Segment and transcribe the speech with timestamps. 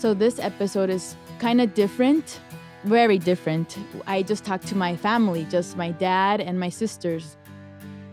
[0.00, 2.40] So this episode is kind of different,
[2.84, 3.76] very different.
[4.06, 7.36] I just talked to my family, just my dad and my sisters.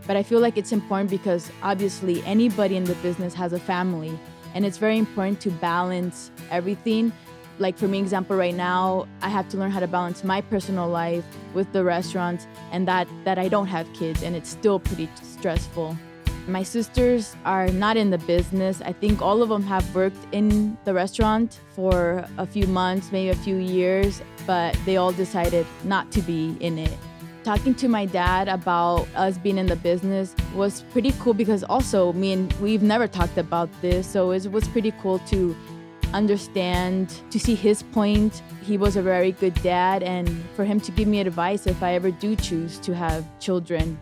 [0.05, 4.20] But I feel like it's important because obviously anybody in the business has a family
[4.54, 7.13] and it's very important to balance everything.
[7.58, 10.90] Like for me example right now, I have to learn how to balance my personal
[10.90, 11.24] life
[11.54, 15.97] with the restaurant and that that I don't have kids and it's still pretty stressful.
[16.48, 18.81] My sisters are not in the business.
[18.81, 23.29] I think all of them have worked in the restaurant for a few months, maybe
[23.29, 26.97] a few years, but they all decided not to be in it.
[27.43, 32.13] Talking to my dad about us being in the business was pretty cool because also
[32.13, 35.53] me and we've never talked about this, so it was pretty cool to
[36.13, 38.41] understand, to see his point.
[38.63, 41.95] He was a very good dad, and for him to give me advice if I
[41.95, 43.99] ever do choose to have children.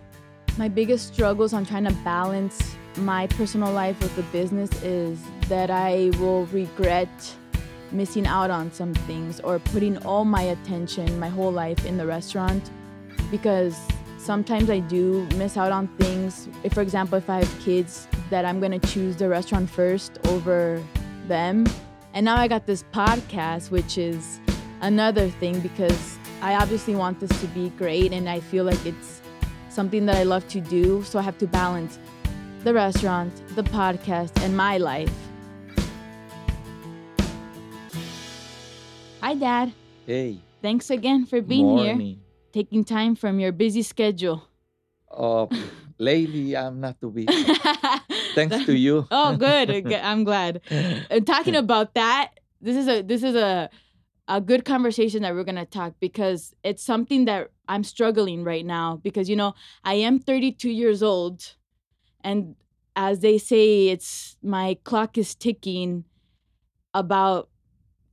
[0.58, 5.20] My biggest struggles on trying to balance my personal life with the business is
[5.50, 7.10] that I will regret
[7.92, 12.06] missing out on some things or putting all my attention, my whole life in the
[12.06, 12.72] restaurant
[13.30, 13.78] because
[14.18, 16.48] sometimes I do miss out on things.
[16.64, 20.82] If, for example, if I have kids, that I'm gonna choose the restaurant first over
[21.28, 21.66] them.
[22.14, 24.40] And now I got this podcast, which is
[24.82, 29.22] another thing because I obviously want this to be great and I feel like it's
[29.76, 31.04] something that I love to do.
[31.04, 32.00] So I have to balance
[32.64, 35.12] the restaurant, the podcast, and my life.
[39.22, 39.74] Hi, Dad.
[40.08, 42.16] Hey, Thanks again for being here,
[42.52, 44.42] taking time from your busy schedule.
[45.12, 45.48] Oh,
[46.00, 47.28] lately I'm not too busy.
[48.34, 49.06] Thanks to you.
[49.12, 49.38] oh.
[49.38, 49.94] Good.
[49.94, 50.62] I'm glad.
[51.12, 53.70] And talking about that, this is a this is a
[54.28, 58.98] a good conversation that we're gonna talk because it's something that I'm struggling right now
[59.04, 61.56] because you know I am 32 years old,
[62.24, 62.56] and
[62.96, 66.06] as they say, it's my clock is ticking
[66.94, 67.50] about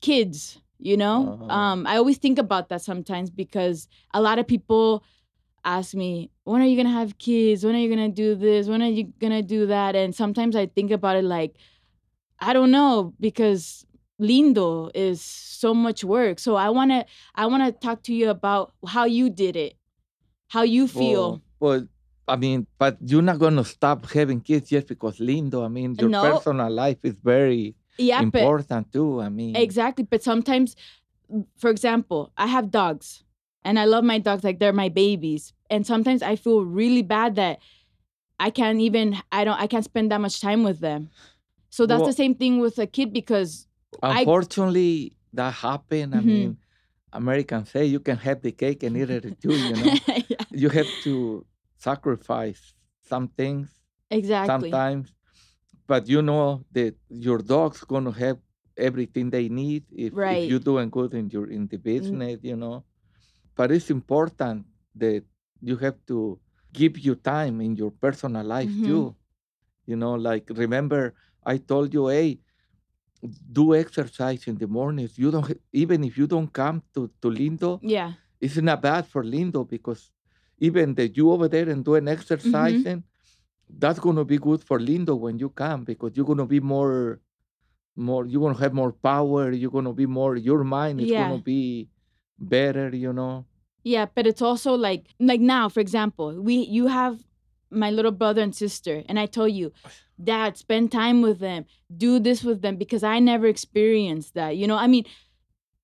[0.01, 0.59] kids.
[0.79, 1.55] You know, Uh-huh.
[1.55, 5.05] um, I always think about that sometimes because a lot of people
[5.65, 7.65] ask me, when are you gonna have kids?
[7.65, 8.67] When are you gonna do this?
[8.69, 9.95] When are you gonna do that?
[9.95, 11.55] And sometimes I think about it like,
[12.41, 13.87] I don't know, because
[14.23, 16.39] lindo is so much work.
[16.39, 19.75] So I wanna I wanna talk to you about how you did it,
[20.49, 21.43] how you feel.
[21.61, 21.87] Well, well,
[22.29, 25.65] I mean, but you're not going to stop having kids just because lindo.
[25.65, 26.23] I mean, your No.
[26.23, 29.21] personal life is very yeah, but important too.
[29.21, 30.05] I mean, exactly.
[30.05, 30.77] But sometimes,
[31.59, 33.25] for example, I have dogs.
[33.65, 35.53] And I love my dogs like they're my babies.
[35.71, 37.61] And sometimes I feel really bad that
[38.41, 41.11] I can't even I don't I can't spend that much time with them.
[41.71, 43.69] So that's Well- the same thing with a kid because
[44.03, 46.15] I- unfortunately, that happened.
[46.15, 46.25] I Mhm.
[46.27, 46.59] mean,
[47.13, 49.59] Americans say you can have the cake and eat it too.
[49.61, 51.47] You know, yeah, you have to
[51.79, 53.81] sacrifice some things
[54.11, 54.71] exactly.
[54.71, 55.15] sometimes
[55.87, 58.39] but you know that your dog's to have
[58.77, 60.41] everything they need if, Right.
[60.41, 60.45] Mm.
[60.45, 62.85] if you're doing good in your in the business you know
[63.57, 64.67] but it's important
[64.97, 65.25] that
[65.61, 66.39] you have to
[66.73, 68.85] give you time in your personal life Mhm.
[68.85, 69.17] too
[69.87, 71.15] you know like remember
[71.45, 72.39] i told you hey
[73.53, 77.79] do exercise in the mornings you don't even if you don't come to to lindo
[77.83, 78.13] Yeah.
[78.41, 80.11] it's not bad for Lindo because
[80.63, 82.17] even that you over there and doing mm-hmm.
[82.17, 83.03] exercising,
[83.69, 87.21] that's gonna be good for Lindo when you come because you're gonna be more,
[87.97, 88.27] more.
[88.27, 89.51] You're gonna have more power.
[89.51, 90.37] You're gonna be more.
[90.37, 91.29] Your mind is Yeah.
[91.29, 91.89] gonna be
[92.39, 92.95] better.
[92.95, 93.45] You know.
[93.83, 97.19] Yeah, but it's also like like now, for example, we you have
[97.73, 99.73] my little brother and sister, and I told you,
[100.23, 101.65] Dad, spend time with them,
[101.97, 104.57] do this with them because I never experienced that.
[104.57, 105.05] You know, I mean,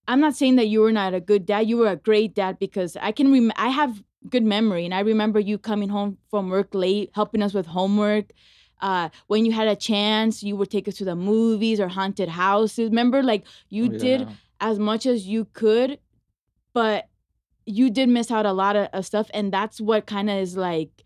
[0.06, 1.68] I'm not saying that you were not a good dad.
[1.68, 5.00] You were a great dad because I can rem- I have good memory, and I
[5.00, 8.32] remember you coming home from work late, helping us with homework.
[8.80, 12.28] Uh, when you had a chance, you would take us to the movies or haunted
[12.28, 12.90] houses.
[12.90, 14.28] Remember, like you Oh, did
[14.60, 15.98] as much as you could,
[16.72, 17.08] but
[17.66, 20.56] you did miss out a lot of, of stuff, and that's what kind of is
[20.56, 21.04] like.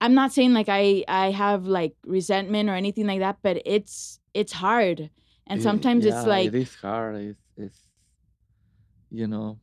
[0.00, 4.20] I'm not saying like I I have like resentment or anything like that, but it's
[4.34, 5.10] it's hard,
[5.46, 7.16] and It- sometimes it's like it is hard.
[7.16, 7.82] It's, it's
[9.10, 9.58] you know.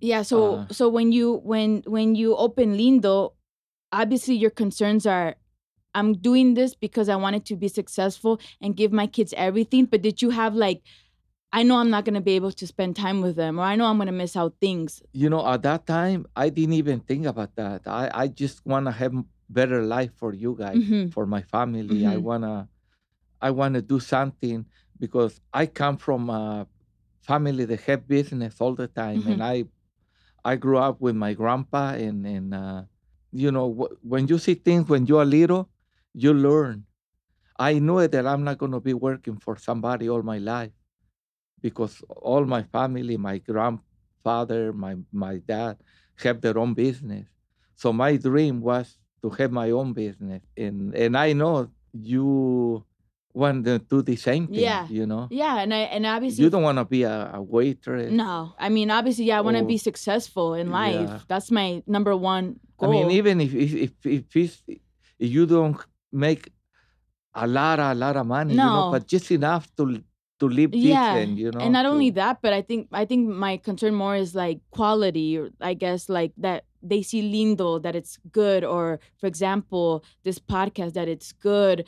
[0.00, 0.22] yeah.
[0.22, 3.34] So uh, so when you when when you open Lindo,
[3.92, 5.36] obviously your concerns are.
[5.92, 9.86] I'm doing this because I wanted to be successful and give my kids everything.
[9.86, 10.82] But did you have like,
[11.52, 13.86] I know I'm not gonna be able to spend time with them, or I know
[13.86, 15.02] I'm gonna miss out things.
[15.12, 18.86] you know at that time i didn't even think about that i, I just want
[18.86, 19.12] to have
[19.50, 21.12] better life for you guys Mhm.
[21.12, 22.22] for my family i Mhm.
[22.28, 22.68] want to
[23.40, 24.66] i want to do something
[24.98, 26.66] because i come from a
[27.22, 29.64] family that have business all the time and i
[30.44, 32.82] i grew up with my grandpa and and uh,
[33.32, 35.68] you know wh- when you see things when you're little
[36.14, 36.84] you learn
[37.58, 40.72] i knew that i'm not going to be working for somebody all my life
[41.62, 45.78] because all my family, my grandfather, my my dad,
[46.22, 47.28] have their own business.
[47.76, 52.84] So my dream was to have my own business, and and I know you
[53.32, 54.58] want to do the same thing.
[54.58, 54.86] Yeah.
[54.90, 58.10] You know, Yeah, and I and obviously you don't want to be a, a waitress.
[58.10, 58.52] no.
[58.58, 61.08] I mean, obviously, yeah, I want to be successful in life.
[61.08, 61.18] Yeah.
[61.28, 62.90] That's my number one goal.
[62.90, 65.76] I mean, even if if if, if, it's, if you don't
[66.12, 66.50] make
[67.34, 68.90] a lot a lot of money, you know, No.
[68.90, 70.02] but just enough to
[70.40, 71.60] to live yeah, decent, you know.
[71.60, 75.38] and not only that, but I think I think my concern more is like quality,
[75.60, 80.94] I guess like that they see lindo that it's good, or for example, this podcast
[80.94, 81.84] that it's good.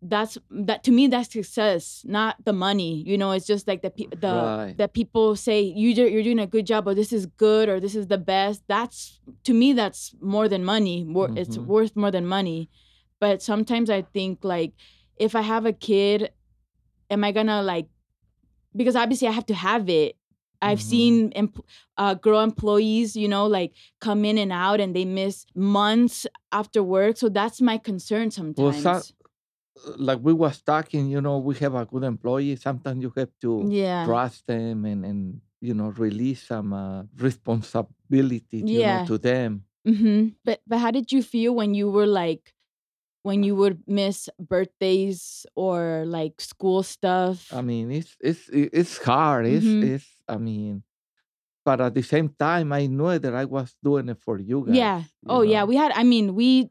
[0.00, 3.02] That's that to me that's success, not the money.
[3.04, 4.74] You know, it's just like the pe- the Right.
[4.78, 7.80] that people say you do, you're doing a good job, or this is good, or
[7.80, 8.62] this is the best.
[8.68, 11.02] That's to me that's more than money.
[11.02, 11.66] More, it's Mhm.
[11.66, 12.68] worth more than money.
[13.18, 14.72] But sometimes I think like
[15.16, 16.30] if I have a kid,
[17.10, 17.88] am I gonna like
[18.76, 20.14] because obviously I have to have it.
[20.62, 20.82] I've Mhm.
[20.82, 21.52] seen em-
[21.96, 26.82] uh, girl employees, you know, like come in and out, and they miss months after
[26.82, 27.16] work.
[27.16, 28.72] So that's my concern Well, sometimes.
[28.72, 29.14] so-
[29.98, 32.56] like we was talking, you know, we have a good employee.
[32.56, 38.66] Sometimes you have to yeah, trust them and and you know release some uh, responsibility,
[38.70, 38.84] you Yeah.
[38.84, 39.66] know, to them.
[39.86, 42.54] hmm But but how did you feel when you were like
[43.22, 47.52] when you would miss birthdays or like school stuff?
[47.52, 49.46] I mean, it's it's it's hard.
[49.46, 49.84] It's Mhm.
[49.94, 50.08] it's.
[50.28, 50.82] I mean,
[51.64, 54.76] but at the same time, I knew that I was doing it for you guys.
[54.76, 54.98] yeah.
[55.00, 55.92] you Oh yeah, we had.
[55.92, 56.70] I mean, we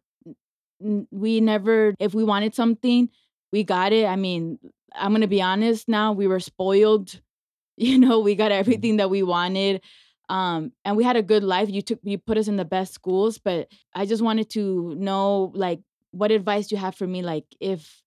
[1.11, 1.95] we never.
[1.99, 3.09] If we wanted something,
[3.51, 4.05] we got it.
[4.05, 4.59] I mean,
[4.94, 5.88] I'm gonna be honest.
[5.88, 7.19] Now we were spoiled.
[7.79, 9.83] You know, we got everything that we wanted.
[10.29, 11.69] Um, and we had a good life.
[11.69, 15.51] You took you put us in the best schools, but I just wanted to know
[15.53, 15.81] like
[16.18, 17.22] what advice do you have for me.
[17.22, 18.04] Like if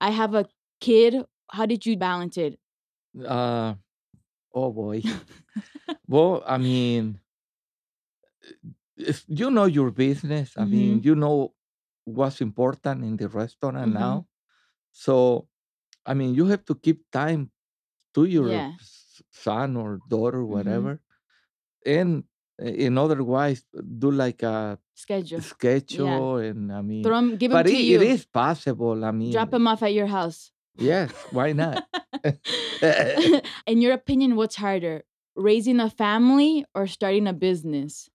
[0.00, 0.46] I have a
[0.80, 2.60] kid, how did you balance it?
[3.24, 3.74] Uh,
[4.54, 5.02] oh boy.
[6.08, 7.20] well, I mean,
[8.96, 11.54] if you know your business, I mean, you know
[12.04, 13.92] what's important in the restaurant Mhm.
[13.92, 14.26] now.
[14.92, 15.48] So,
[16.06, 17.52] I mean, you have to keep time
[18.14, 18.78] to your Yeah.
[19.30, 20.90] son or daughter, Mhm.
[20.96, 21.00] whatever,
[21.86, 22.24] and
[22.60, 23.64] uh, in otherwise
[23.98, 25.40] do like a Schedule.
[25.40, 26.36] schedule.
[26.36, 29.04] And I mean, Throw give but to it, it is possible.
[29.04, 30.52] I mean, Drop them off at your house.
[30.76, 31.84] yes, why not?
[33.66, 35.04] In your opinion, what's harder,
[35.36, 38.08] raising a family or starting a business?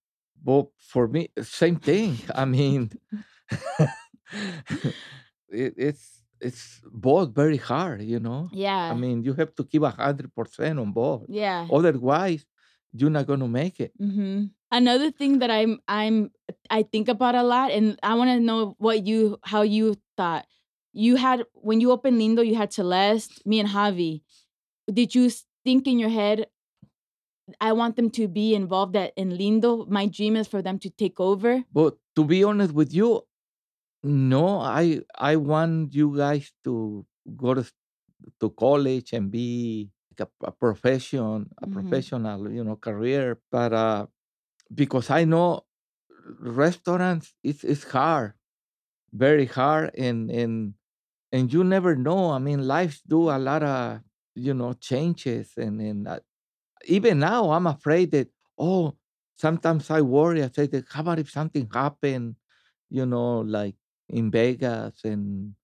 [0.44, 2.18] Well, for me, same thing.
[2.34, 2.92] I mean,
[5.50, 8.50] it, it's it's both very hard, you know.
[8.52, 8.92] Yeah.
[8.92, 11.68] I mean, you have to keep a hundred percent on both yeah.
[11.72, 12.46] Otherwise,
[12.96, 13.92] you're not gonna make it.
[13.98, 16.32] hmm Another thing that I'm I'm
[16.70, 20.46] I think about a lot, and I want to know what you how you thought.
[20.92, 24.22] You had when you opened Lindo, you had Celeste, me, and Javi.
[24.92, 25.30] Did you
[25.64, 26.48] think in your head?
[27.62, 29.88] I want them to be involved at in Lindo.
[29.88, 31.64] My dream is for them to take over.
[31.72, 33.22] But to be honest with you,
[34.04, 37.06] no, I I want you guys to
[37.38, 37.66] go to
[38.40, 39.90] to college and be
[40.20, 42.06] like a, a profession, a Mhm.
[42.08, 43.40] professional, you know, career.
[43.52, 44.08] But uh,
[44.74, 45.66] because I know
[46.40, 48.34] restaurants, it's it's hard,
[49.14, 50.74] very hard, and and
[51.32, 52.32] and you never know.
[52.32, 54.02] I mean, life do a lot of
[54.36, 56.20] you know changes, and and uh,
[56.88, 58.98] even now I'm afraid that oh,
[59.38, 60.44] sometimes I worry.
[60.44, 62.38] I say that how about if something happened,
[62.90, 63.76] you know, like
[64.10, 65.56] in Vegas and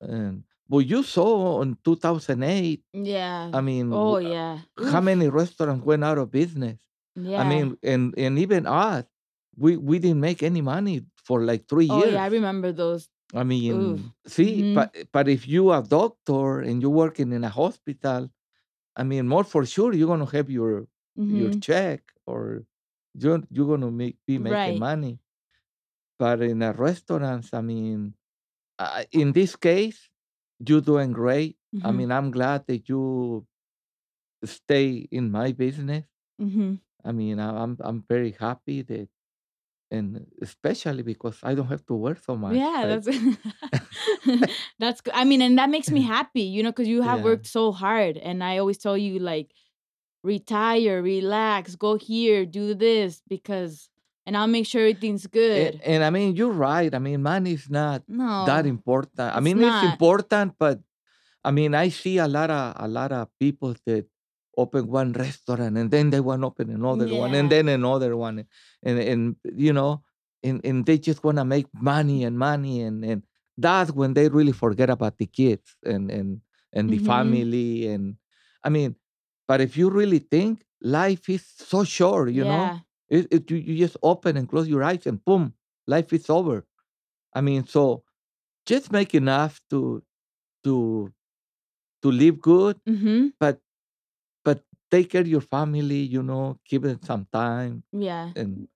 [0.00, 2.82] and well, you saw in 2008.
[2.94, 3.50] Yeah.
[3.52, 4.60] I mean, oh yeah.
[4.80, 5.04] how Oof.
[5.04, 6.80] many restaurants went out of business?
[7.14, 7.42] Yeah.
[7.42, 9.04] I mean, and and even us,
[9.56, 12.14] we we didn't make any money for like three oh years.
[12.14, 13.08] Oh, yeah, I remember those.
[13.34, 14.00] I mean, Oof.
[14.26, 14.74] see, Mhm.
[14.74, 18.30] but but if you a doctor and you're working in a hospital,
[18.96, 20.88] I mean, more for sure you're gonna have your
[21.28, 21.62] your Mhm.
[21.62, 22.64] check or
[23.14, 24.78] you're you're gonna make be making Right.
[24.78, 25.20] money.
[26.18, 28.14] But in a restaurants, I mean,
[28.78, 30.10] uh, in this case,
[30.68, 31.58] you're doing great.
[31.82, 31.92] I Mhm.
[31.92, 33.46] mean, I'm glad that you
[34.44, 36.06] stay in my business.
[36.38, 36.82] Mhm.
[37.04, 39.08] I mean, I- I'm I'm very happy that,
[39.90, 42.64] and especially because I don't have to work so much.
[42.64, 43.08] Yeah, I- that's
[44.78, 45.14] that's good.
[45.14, 47.22] I mean, and that makes me happy, you know, because you have Yeah.
[47.22, 49.52] worked so hard, and I always tell you like,
[50.24, 53.90] retire, relax, go here, do this, because,
[54.26, 55.74] and I'll make sure everything's good.
[55.74, 56.94] and, and I mean, you're right.
[56.94, 59.18] I mean, money is not no, that important.
[59.20, 59.68] I it's mean, not.
[59.74, 60.80] it's important, but
[61.44, 64.06] I mean, I see a lot of a lot of people that
[64.56, 68.46] open one restaurant and then they want to open another one and then another one,
[68.82, 70.02] and and you know,
[70.42, 73.22] and and they just want to make money and money and and
[73.58, 76.40] that's when they really forget about the kids and and
[76.72, 77.04] and the Mhm.
[77.06, 78.16] family and
[78.64, 78.96] I mean,
[79.48, 82.72] But if you really think, life is so short, you know?
[83.12, 85.54] It, it, you, you just open and close your eyes and boom,
[85.86, 86.66] life is over.
[87.34, 88.04] I mean, so
[88.66, 90.02] just make enough to
[90.64, 91.12] to
[92.02, 93.28] to live good, Mm-hmm.
[93.40, 93.60] but
[94.44, 98.32] but take care of your family, you know, give it some time Yeah.
[98.36, 98.68] and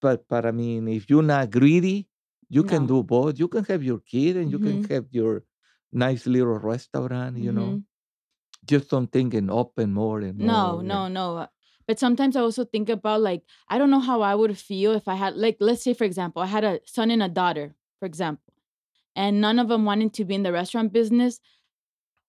[0.00, 2.08] but but I mean, if you're not greedy,
[2.48, 3.38] you can do both.
[3.38, 4.90] You can have your kid and you can Mhm.
[4.90, 5.44] have your
[5.92, 7.78] nice little restaurant, you know.
[7.78, 7.84] Mhm.
[8.66, 10.82] Just don't think and open more and No, more.
[10.82, 11.48] no, no.
[11.90, 15.08] But sometimes I also think about like I don't know how I would feel if
[15.08, 18.06] I had like let's say for example I had a son and a daughter for
[18.06, 18.54] example,
[19.16, 21.40] and none of them wanted to be in the restaurant business.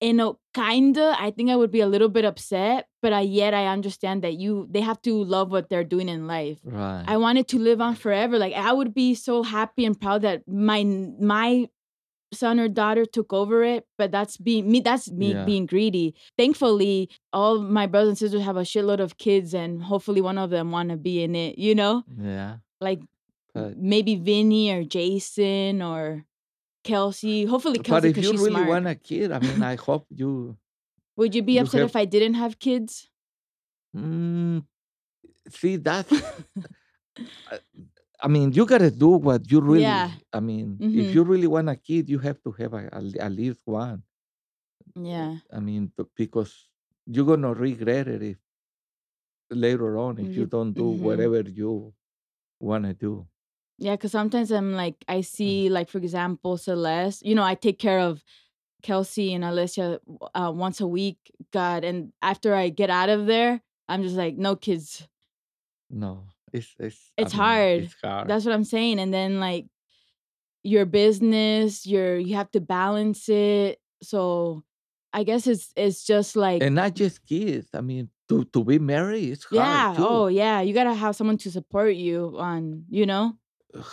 [0.02, 1.16] You oh, know, kinda.
[1.20, 4.34] I think I would be a little bit upset, but I yet I understand that
[4.34, 6.58] you they have to love what they're doing in life.
[6.64, 7.06] Right.
[7.08, 8.40] I wanted to live on forever.
[8.40, 11.70] Like I would be so happy and proud that my my
[12.34, 15.46] son or daughter took over it, but that's being me that's me Yeah.
[15.46, 16.16] being greedy.
[16.38, 20.50] Thankfully, all my brothers and sisters have a shitload of kids and hopefully one of
[20.50, 22.04] them want to be in it, you know?
[22.18, 22.58] yeah.
[22.80, 23.02] Like
[23.54, 26.26] But, maybe Vinny or Jason or
[26.84, 27.46] Kelsey.
[27.46, 28.12] Hopefully Kelsey.
[28.14, 28.68] but if you really smart.
[28.70, 30.58] want a kid, I mean, I hope you.
[31.18, 33.10] Would you be you upset have- if I didn't have kids?
[33.96, 34.64] Mm,
[35.50, 36.10] see, that's.
[38.22, 39.82] I- mean, you gotta do what you really.
[39.82, 40.12] Yeah.
[40.34, 40.96] I mean, Mhm.
[40.98, 44.04] if you really want a kid, you have to have a, a- at least one.
[44.96, 45.38] Yeah.
[45.52, 46.70] I mean, because
[47.08, 48.38] you're gonna regret it if
[49.50, 51.00] later on if you You- don't do mhm.
[51.00, 51.94] whatever you
[52.60, 53.28] wanna do.
[53.78, 57.80] Yeah, because sometimes I'm like, I see, like, for example, Celeste, you know, I take
[57.80, 58.24] care of
[58.84, 60.00] Kelsey and Alicia
[60.36, 61.18] uh, once a week.
[61.52, 61.84] God.
[61.84, 65.08] And after I get out of there, I'm just like, no kids.
[65.90, 67.12] No, it's it's.
[67.18, 67.82] I It's mean, hard.
[67.84, 68.28] It's hard.
[68.28, 69.00] That's what I'm saying.
[69.00, 69.66] And then, like,
[70.64, 73.80] your business, your, you have to balance it.
[74.04, 74.64] So
[75.14, 77.68] I guess it's, it's just like, and not just kids.
[77.74, 79.94] I mean, to to be married is hard yeah.
[79.94, 80.08] Oh, too.
[80.08, 80.62] Oh, yeah.
[80.62, 83.34] You got to have someone to support you on, you know?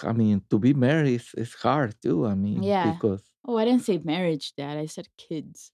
[0.02, 2.26] I mean, to be married is, is hard too.
[2.26, 2.92] I mean, Yeah.
[2.92, 4.76] because Oh, I didn't say marriage, Dad.
[4.76, 5.72] I said kids.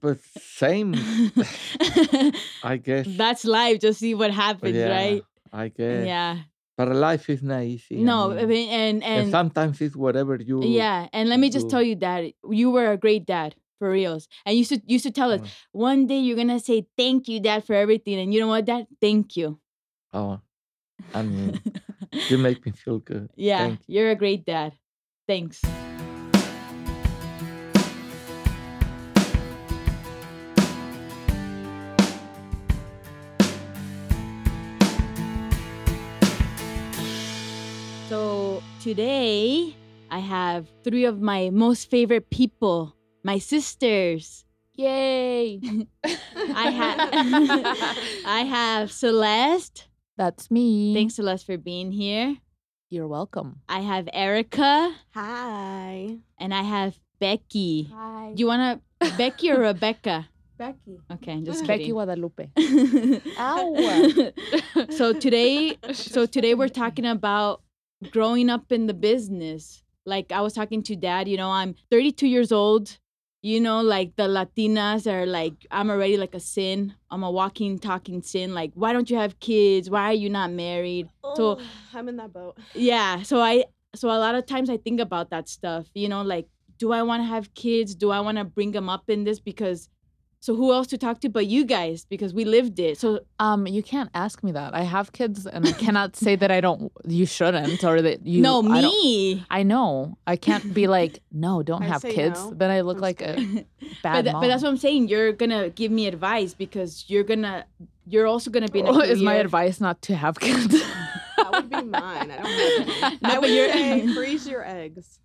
[0.00, 0.94] but same.
[2.62, 3.06] I guess.
[3.08, 3.80] That's life.
[3.80, 5.22] Just see what happens, yeah, right?
[5.52, 6.06] I guess.
[6.06, 6.38] Yeah.
[6.76, 7.96] But life is not easy.
[8.02, 10.64] No, I mean, and and and sometimes it's whatever you.
[10.64, 14.26] yeah, and let me just tell you, that you were a great dad for reals.
[14.46, 17.28] And you used to used to tell us Oh, one day you're gonna say thank
[17.28, 18.18] you, Dad, for everything.
[18.18, 18.86] And you know what, Dad?
[19.00, 19.60] Thank you.
[20.14, 20.40] oh,
[21.12, 21.60] I mean,
[22.30, 23.28] you make me feel good.
[23.36, 23.78] yeah, you.
[23.86, 24.72] you're a great dad.
[25.28, 25.60] Thanks.
[38.82, 39.76] Today
[40.10, 44.44] I have three of my most favorite people, my sisters.
[44.74, 45.60] Yay!
[46.04, 46.98] I have
[48.26, 49.86] I have Celeste.
[50.18, 50.94] That's me.
[50.94, 52.36] Thanks Celeste for being here.
[52.90, 53.60] You're welcome.
[53.68, 56.16] I have Erica Hi.
[56.40, 57.88] and I have Becky.
[57.94, 58.32] Hi.
[58.34, 58.80] Do you wanna
[59.16, 60.28] Becky or Rebecca?
[60.58, 60.98] Becky.
[61.12, 61.94] Okay, I'm just Becky kidding.
[61.94, 62.50] Guadalupe.
[63.38, 64.32] Ow.
[64.90, 67.62] so today so today we're talking about
[68.10, 69.82] growing up in the business.
[70.04, 72.98] Like I was talking to dad, you know, I'm 32 years old.
[73.44, 76.94] You know, like the Latinas are like, I'm already like a sin.
[77.10, 78.54] I'm a walking, talking sin.
[78.54, 79.90] Like, why don't you have kids?
[79.90, 81.08] Why are you not married?
[81.34, 81.60] So- Oh,
[81.92, 82.56] I'm in that boat.
[82.74, 83.22] Yeah.
[83.22, 83.64] So I,
[83.96, 86.46] so a lot of times I think about that stuff, you know, like,
[86.78, 87.94] do I want to have kids?
[87.96, 89.40] Do I want to bring them up in this?
[89.40, 89.88] Because,
[90.44, 92.04] so who else to talk to but you guys?
[92.14, 92.98] Because we lived it.
[92.98, 93.08] So
[93.38, 94.74] Um, you can't ask me that.
[94.74, 96.90] I have kids, and I cannot say that I don't.
[97.06, 98.42] You shouldn't, or that you.
[98.42, 99.44] no, me.
[99.58, 100.18] I know.
[100.26, 102.38] I can't be like, no, don't I have kids.
[102.42, 102.54] no.
[102.60, 103.66] Then I look I'm like a scared.
[103.80, 104.40] but, bad tha- mom.
[104.42, 105.02] but that's what I'm saying.
[105.08, 107.64] You're gonna give me advice because you're gonna
[108.12, 110.74] you're also gonna be in a Oh, is my advice not to have kids?
[111.52, 112.30] That would be mine.
[112.30, 112.46] I don't
[112.88, 113.22] have.
[113.22, 115.18] No, I but would you're- say freeze your eggs.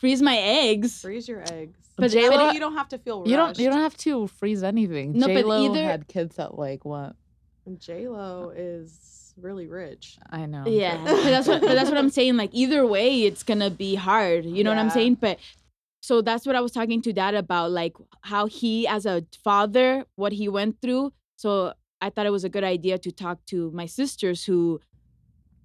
[0.00, 1.00] freeze my eggs.
[1.00, 1.78] Freeze your eggs.
[1.96, 3.30] But But J-Lo- you don't have to feel rushed.
[3.30, 3.58] you don't.
[3.58, 5.12] You don't have to freeze anything.
[5.18, 7.14] No, but J Lo either- had kids at like what?
[7.78, 10.18] J Lo is really rich.
[10.30, 10.64] I know.
[10.66, 12.36] Yeah, but that's what but that's what I'm saying.
[12.36, 14.44] Like either way, it's gonna be hard.
[14.44, 15.16] You know what I'm saying?
[15.16, 15.38] But
[16.00, 20.04] so that's what I was talking to dad about, like how he, as a father,
[20.16, 21.12] what he went through.
[21.36, 24.80] So I thought it was a good idea to talk to my sisters who,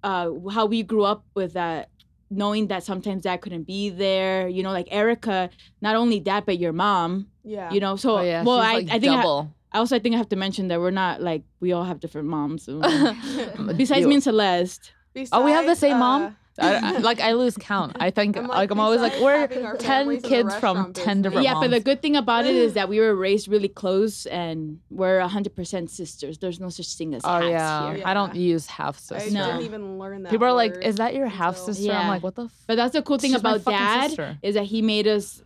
[0.02, 1.88] uh, how we grew up with that,
[2.30, 4.48] knowing that sometimes dad couldn't be there.
[4.48, 5.50] You know, like Erica,
[5.80, 7.28] not only dad but your mom.
[7.44, 7.72] Yeah.
[7.72, 8.42] You know, so Oh yeah.
[8.44, 9.54] well, I, like I think I, double.
[9.72, 12.00] I also I think I have to mention that we're not like we all have
[12.00, 12.64] different moms.
[12.64, 12.80] so-
[13.76, 14.92] Besides You- me and Celeste.
[15.32, 16.36] Oh, we have the Besides, same mom?
[16.58, 17.96] I, I- like I lose count.
[18.00, 20.76] I think I'm like, like, I'm always like we're ten families in the kids from
[20.76, 23.48] restaurant ten different yeah, but the good thing about it is that we were raised
[23.48, 26.38] really close and we're 100% sisters.
[26.38, 27.94] There's no such thing as Oh halves yeah.
[27.94, 28.02] here.
[28.04, 29.30] I don't use half I sister.
[29.34, 29.46] No.
[29.46, 30.30] didn't even learn that.
[30.30, 32.64] People are like, "Is that your half until- sister?" I'm like, "What the?" F-?
[32.66, 34.38] But that's the cool thing She's about fucking dad sister.
[34.42, 35.42] is that he made us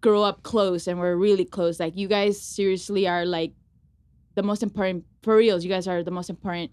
[0.00, 1.78] grow up close and we're really close.
[1.80, 3.52] Like you guys seriously are like
[4.34, 5.64] the most important for reals.
[5.64, 6.70] You guys are the most important.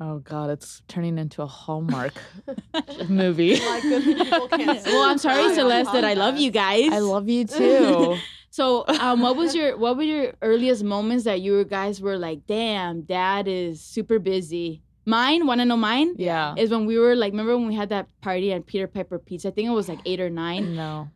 [0.00, 2.14] Oh god, it's turning into a Hallmark
[3.08, 3.58] movie.
[3.58, 6.92] Like good people can't well, I'm sorry, eye Celeste, that I love you guys.
[6.92, 8.16] I love you too.
[8.50, 12.46] So, um, what was your what were your earliest moments that you guys were like,
[12.46, 14.82] damn, dad is super busy?
[15.04, 16.14] Mine, want to know mine?
[16.18, 16.54] yeah.
[16.56, 19.48] Is when we were like, remember when we had that party at Peter Piper Pizza?
[19.48, 20.76] I think it was like eight or nine.
[20.76, 21.08] No.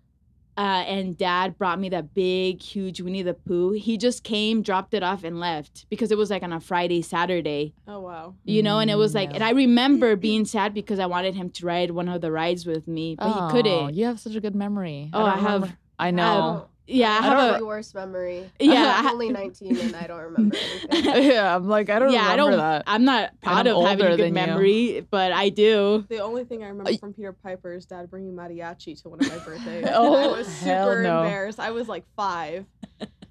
[0.57, 3.73] Uh, and dad brought me that big, huge Winnie the Pooh.
[3.73, 7.01] He just came, dropped it off, and left because it was like on a Friday,
[7.01, 8.35] Saturday, Oh wow.
[8.45, 8.79] you know.
[8.79, 9.35] And it was Mm, like, yeah.
[9.37, 12.67] and I remember being sad because I wanted him to ride one of the rides
[12.67, 13.95] with me, but Oh, he couldn't.
[13.95, 15.09] You have such a good memory.
[15.15, 16.69] Oh, I don't have- I know.
[16.87, 18.51] Yeah, I I have don't a the worst memory.
[18.61, 20.57] Yeah, I I'm only 19 and I don't remember
[20.91, 21.23] anything.
[21.31, 22.53] yeah, I'm like I don't yeah, I don't.
[22.53, 22.83] That.
[22.87, 24.33] I'm not proud I'm of having a good than you.
[24.35, 26.05] memory, but I do.
[26.09, 29.21] The only thing I remember I- from Peter Piper is dad bringing mariachi to one
[29.21, 29.87] of my birthdays.
[29.93, 31.23] Oh, and I was hell super no.
[31.23, 31.61] embarrassed.
[31.61, 32.67] I was like five.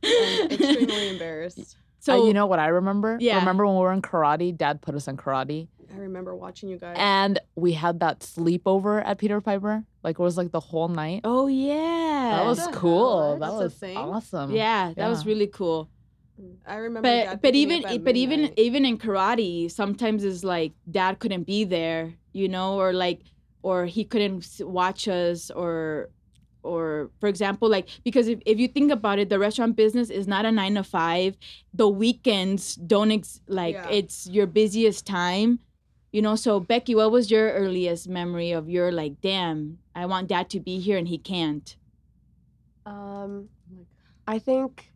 [0.03, 1.77] and extremely embarrassed.
[1.99, 3.17] So Uh, you know what I remember?
[3.19, 3.37] Yeah.
[3.39, 4.57] Remember when we were in karate?
[4.57, 6.95] Dad put us in karate, I remember watching you guys.
[6.99, 9.83] and we had that sleepover at Peter Piper.
[10.03, 11.21] Like it was like the whole night.
[11.23, 13.37] Oh yeah, that was the cool.
[13.37, 13.39] hell?
[13.39, 14.51] That That's was awesome.
[14.51, 15.89] yeah, that was really cool.
[16.65, 18.59] I remember But dad but even up at but even midnight.
[18.59, 23.21] even in karate, sometimes it's like dad couldn't be there, you know, or like
[23.61, 26.09] or he couldn't watch us or
[26.63, 30.27] or for example like because if, if you think about it the restaurant business is
[30.27, 31.35] not a nine to five
[31.73, 33.89] the weekends don't ex- like Yeah.
[33.89, 35.57] it's your busiest time
[36.11, 40.27] you know so becky what was your earliest memory of your like damn i want
[40.27, 41.77] dad to be here and he can't
[42.85, 43.49] Um,
[44.27, 44.91] I think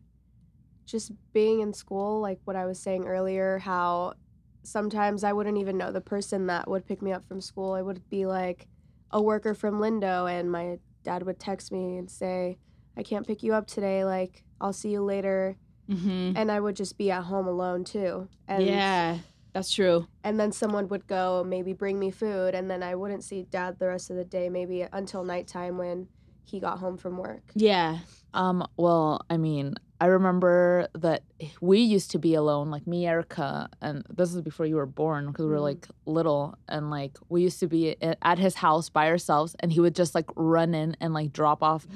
[0.86, 4.14] just being in school, like what I was saying earlier, how
[4.62, 7.72] sometimes I wouldn't even know the person that would pick me up from school.
[7.74, 8.66] I would be like
[9.10, 12.58] a worker from Lindo, and my dad would text me and say,
[12.96, 14.04] I can't pick you up today.
[14.04, 15.56] Like, I'll see you later.
[15.88, 16.32] mm-hmm.
[16.36, 18.28] And I would just be at home alone too.
[18.48, 19.18] And yeah
[19.56, 20.06] that's true.
[20.22, 23.78] And then someone would go maybe bring me food and then i wouldn't see dad
[23.78, 26.08] the rest of the day maybe until nighttime when
[26.44, 27.42] he got home from work.
[27.54, 27.98] Yeah.
[28.32, 31.22] Um, well, I mean, I remember that
[31.60, 35.26] we used to be alone, like me, Erica, and this is before you were born
[35.26, 35.62] because we were Mhm.
[35.62, 39.80] like little, and like we used to be at his house by ourselves, and he
[39.80, 41.86] would just like run in and like drop off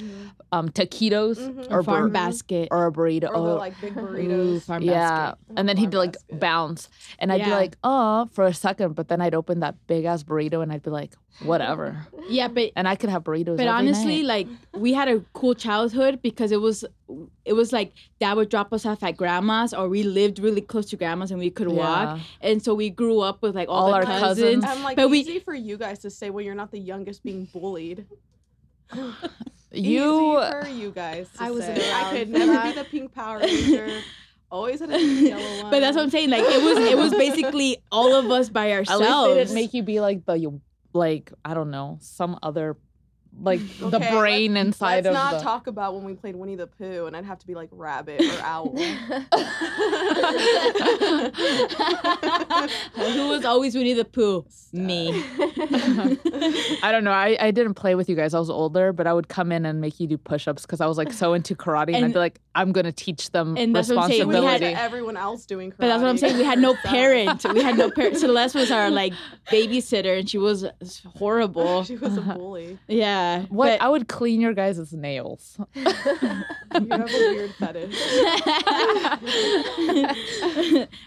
[0.53, 1.71] um taquitos Mhm.
[1.71, 3.29] or farm bur- basket or a burrito.
[3.31, 4.63] or the oh, like big Ooh, burritos.
[4.63, 6.41] farm yeah, basket and then he'd be like basket.
[6.41, 10.05] bounce, and I'd be like, oh, for a second, but then I'd open that big
[10.05, 13.57] ass burrito, and I'd be like, whatever, yeah but and I could have burritos.
[13.57, 14.27] but honestly night.
[14.27, 14.49] like
[14.83, 16.85] we had a cool childhood because it was
[17.45, 20.87] it was like dad would drop us off at grandma's or we lived really close
[20.91, 22.49] to grandma's and we could walk Yeah.
[22.51, 24.65] and so we grew up with like all, All our cousins, cousins.
[24.65, 27.23] I'm like But we- easy for you guys to say when you're not the youngest
[27.23, 28.07] being bullied.
[29.73, 30.41] you.
[30.41, 31.29] easy for you guys.
[31.37, 31.93] To I wasn't say.
[31.93, 33.89] I could never be the pink Power Ranger.
[34.51, 35.71] Always had a yellow one.
[35.71, 38.71] but that's what i'm saying like it was it was basically all of us by
[38.73, 40.59] At ourselves least they didn't make you be like the
[40.93, 42.77] like I don't know some other
[43.43, 45.07] like the Okay, brain inside of.
[45.07, 45.45] Let's of not the.
[45.45, 48.21] talk about when we played Winnie the Pooh and I'd have to be like rabbit
[48.21, 48.77] or owl.
[52.95, 55.25] who was always winnie the pooh me
[56.83, 57.13] I don't know.
[57.13, 58.33] I, I didn't play with you guys.
[58.35, 60.87] I was older, but I would come in and make you do push-ups because I
[60.87, 63.89] was like so into karate, and, I'd be like, I'm gonna teach them and that's
[63.89, 65.77] what I'm saying, we had- everyone else doing karate.
[65.79, 68.55] but that's what i'm saying we had no So- parent we had no parent celeste
[68.57, 69.13] was our like
[69.51, 70.65] babysitter and she was
[71.17, 72.79] horrible She was a bully.
[72.89, 75.59] yeah what but- I would clean your guys' nails.
[75.75, 75.85] You
[76.91, 77.95] have a weird fetish.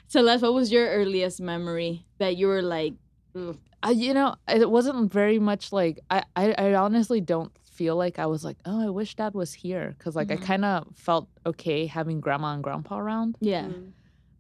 [0.08, 2.94] Celeste, what was your earliest memory that you were like,
[3.36, 6.54] "Ugh." I, you know, it wasn't very much like I, I.
[6.54, 10.16] I honestly don't feel like I was like, oh, I wish Dad was here because
[10.16, 10.42] like Mhm.
[10.42, 13.36] I kind of felt okay having Grandma and Grandpa around.
[13.42, 13.92] yeah, Mm.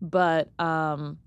[0.01, 1.19] but um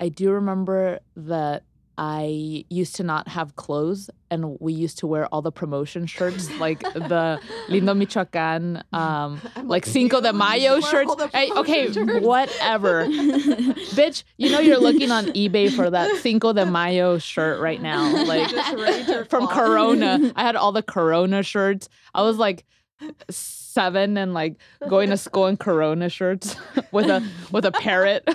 [0.00, 1.64] I do remember that
[1.96, 6.50] I used to not have clothes and we used to wear all the promotion shirts
[6.58, 11.14] like the Lindo Michoacan um like Cinco de Mayo shirts.
[11.32, 12.24] Hey, okay, shirts.
[12.24, 13.06] whatever.
[13.94, 18.24] Bitch, you know you're looking on eBay for that Cinco de Mayo shirt right now.
[18.24, 19.46] Like Just raise your from.
[19.46, 20.32] Corona.
[20.34, 21.88] I had all the Corona shirts.
[22.14, 22.64] I was like
[23.74, 24.56] seven and like
[24.88, 26.56] going to school in Corona shirts
[26.92, 28.22] with a with a parrot.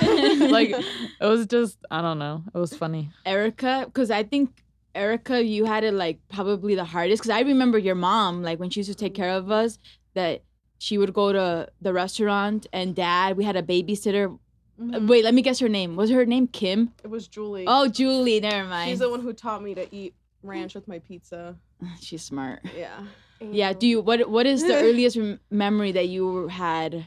[0.00, 2.42] And a like it was just I don't know.
[2.54, 3.10] It was funny.
[3.24, 4.50] Erica, because I think
[4.94, 7.22] Erica, you had it like probably the hardest.
[7.22, 9.78] Because I remember your mom, like when she used to take care of us,
[10.14, 10.42] that
[10.78, 14.36] she would go to the restaurant and dad, we had a babysitter.
[14.80, 15.08] Mhm.
[15.08, 15.96] Wait, let me guess her name.
[15.96, 16.92] Was her name Kim?
[17.02, 17.64] It was Julie.
[17.66, 18.40] Oh, Julie.
[18.40, 18.90] Never mind.
[18.90, 21.56] She's the one who taught me to eat ranch with my pizza.
[22.00, 22.60] She's smart.
[22.76, 23.04] Yeah.
[23.40, 23.72] Yeah.
[23.72, 24.28] Do you what?
[24.28, 27.06] What is the earliest rem- memory that you had?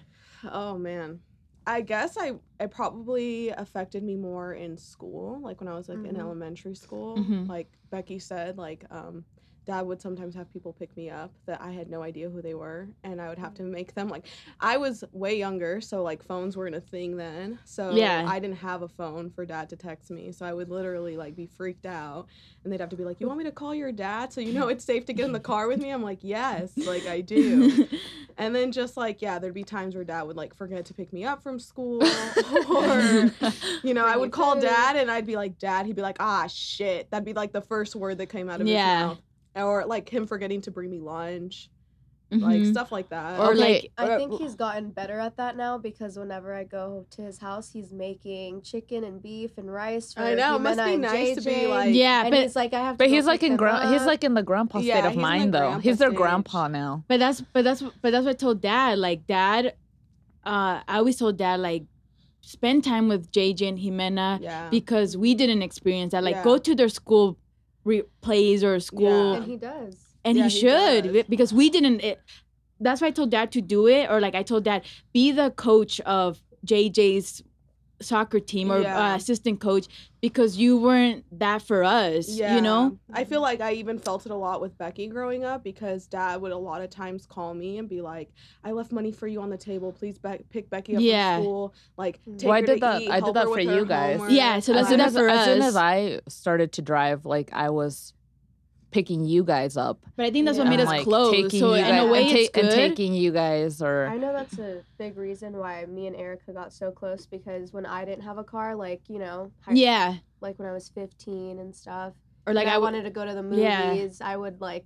[0.50, 1.22] Oh man.
[1.68, 6.00] I guess I it probably affected me more in school, like when I was like
[6.06, 6.20] in Mhm.
[6.20, 7.18] elementary school.
[7.18, 7.48] Mhm.
[7.48, 9.26] Like Becky said, like um
[9.68, 12.56] dad would sometimes have people pick me up that I had no idea who they
[12.56, 14.26] were and I would have to make them like
[14.60, 17.60] I was way younger, so like phones weren't a thing then.
[17.64, 18.26] So Yeah.
[18.28, 20.32] I didn't have a phone for dad to text me.
[20.32, 22.28] So I would literally like be freaked out
[22.64, 24.52] and they'd have to be like, "You want me to call your dad so you
[24.54, 27.22] know it's safe to get in the car with me?" I'm like, "Yes, like I
[27.22, 27.88] do."
[28.38, 31.14] And then just like yeah, there'd be times where dad would like forget to pick
[31.14, 33.30] me up from school, or
[33.84, 36.48] you know I would call dad and I'd be like dad, he'd be like ah
[36.48, 38.78] shit, that'd be like the first word that came out of Yeah.
[38.78, 39.22] his mouth,
[39.56, 41.70] or like him forgetting to bring me lunch,
[42.32, 42.72] like Mhm.
[42.72, 43.40] stuff like that.
[43.40, 43.60] Or Okay.
[43.60, 47.40] like, I think he's gotten better at that now because whenever I go to his
[47.40, 50.94] house, he's making chicken and beef and rice for I know, it must Jimena be
[50.94, 51.68] and nice to be, JJ.
[51.70, 52.98] like- yeah, and but he's like, I have.
[52.98, 55.12] But go he's like in them gra- he's like in the grandpa Yeah, state of
[55.12, 55.72] he's in the mind though.
[55.80, 56.18] He's their stage.
[56.18, 57.04] grandpa now.
[57.10, 58.98] But that's but that's but that's what I told dad.
[59.00, 59.76] Like dad,
[60.46, 61.84] uh, I always told dad like
[62.40, 66.24] spend time with JJ and Jimena yeah, because we didn't experience that.
[66.24, 66.44] Like Yeah.
[66.46, 67.38] go to their school
[67.84, 69.96] re- plays or school, and he does.
[70.24, 71.24] and Yeah, he he should does.
[71.30, 72.02] because we didn't.
[72.02, 72.20] It,
[72.80, 75.52] that's why I told dad to do it, or like I told dad be the
[75.52, 77.44] coach of JJ's
[78.02, 79.14] soccer team or Yeah.
[79.14, 79.88] uh, assistant coach
[80.22, 82.30] because you weren't that for us.
[82.30, 82.56] Yeah.
[82.56, 82.98] You know.
[83.14, 86.42] I feel like I even felt it a lot with Becky growing up because dad
[86.42, 88.30] would a lot of times call me and be like,
[88.64, 89.92] I left money for you on the table.
[89.92, 91.36] Please be- pick Becky up Yeah.
[91.38, 91.74] from school.
[91.98, 92.38] Like, Mm.
[92.38, 93.68] take Well, I her did to that- eat, I did help that her for with
[93.68, 94.12] her you guys.
[94.18, 94.32] homework.
[94.32, 97.26] Yeah, so that's as soon enough as, for as soon as I started to drive,
[97.26, 98.14] like I was
[98.92, 100.00] picking you guys up.
[100.16, 101.32] But I think that's what made us like, close.
[101.52, 102.66] So you in guys, a way, and, ta- it's good.
[102.66, 106.52] and taking you guys or I know that's a big reason why me and Erica
[106.54, 110.16] got so close because when I didn't have a car, like you know, high- yeah.
[110.42, 112.14] like when I was 15 and stuff,
[112.46, 114.08] Or like and I, I wanted to go to the movies, Yeah.
[114.22, 114.86] I would like,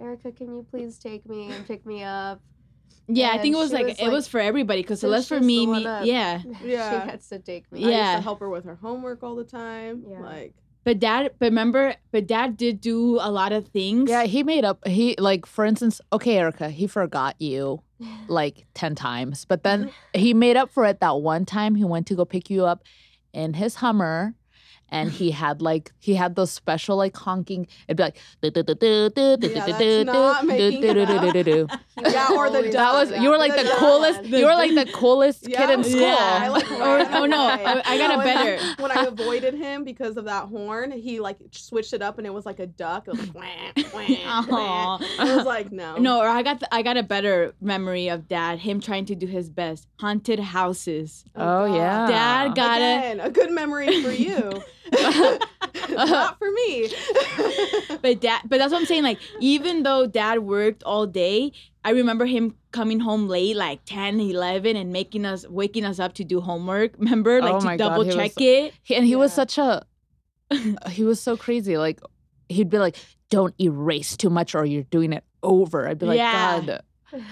[0.00, 2.40] Erica, can you please take me and pick me up?
[3.06, 5.40] Yeah, I think it was like was it was for everybody because since Celeste for
[5.40, 6.40] me, me that- yeah.
[6.64, 7.02] Yeah.
[7.04, 7.80] she gets to take me.
[7.80, 8.16] I used Yeah.
[8.16, 10.04] to help her with her homework all the time.
[10.08, 10.20] Yeah.
[10.20, 14.10] Like, But dad, but remember, but dad did do a lot of things.
[14.10, 17.82] Yeah, he made up he like for instance, okay, Erica, he forgot you
[18.28, 22.06] like 10 times, but then he made up for it that one time he went
[22.08, 22.84] to go pick you up
[23.32, 24.34] in his Hummer
[24.94, 30.44] and he had like he had those special like honking it'd be like that's not
[30.46, 31.34] making it up.
[32.02, 33.20] Yeah, or the that was duck.
[33.22, 34.30] you were like The the duck coolest one.
[34.30, 36.00] you were like the coolest Yeah, kid in school.
[36.00, 36.16] Yeah.
[36.42, 37.64] I like Or- ran oh, no, away.
[37.64, 38.82] I- I got a when better.
[38.82, 42.32] when I avoided him because of that horn, he like switched it up and it
[42.34, 43.06] was like a duck.
[43.08, 44.98] It was like wah, wah, wah.
[44.98, 44.98] Aw.
[45.18, 48.28] I was like, no, No, or I got the, I got a better memory of
[48.28, 49.86] dad, him trying to do his best.
[50.00, 51.24] Haunted houses.
[51.36, 51.74] Oh, God.
[51.76, 52.06] yeah.
[52.08, 52.98] Dad got it.
[52.98, 54.62] Again, a good memory for you,
[55.90, 56.92] not for me.
[58.02, 59.02] But dad, but that's what I'm saying.
[59.02, 61.52] Like, even though dad worked all day,
[61.84, 66.12] I remember him coming home late, like 10, 11, and making us, waking us up
[66.14, 66.92] to do homework.
[66.98, 68.74] Remember, oh like Oh to my God, double was- check it.
[68.82, 69.86] He- and he was such a
[70.90, 71.98] he was so crazy like
[72.50, 72.96] he'd be like
[73.30, 76.60] don't erase too much or you're doing it over i'd be like Yeah.
[76.60, 76.82] god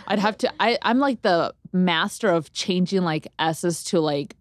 [0.09, 4.35] i'd have to I, i'm like the master of changing like s's to like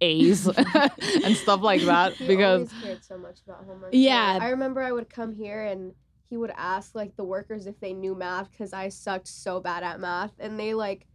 [0.00, 0.46] a's
[1.24, 3.90] and stuff like that He because cared so much about homework.
[3.92, 4.38] Yeah.
[4.40, 5.92] I remember I would come here and
[6.28, 9.82] he would ask like the workers if they knew math because I sucked so bad
[9.82, 11.06] at math and they like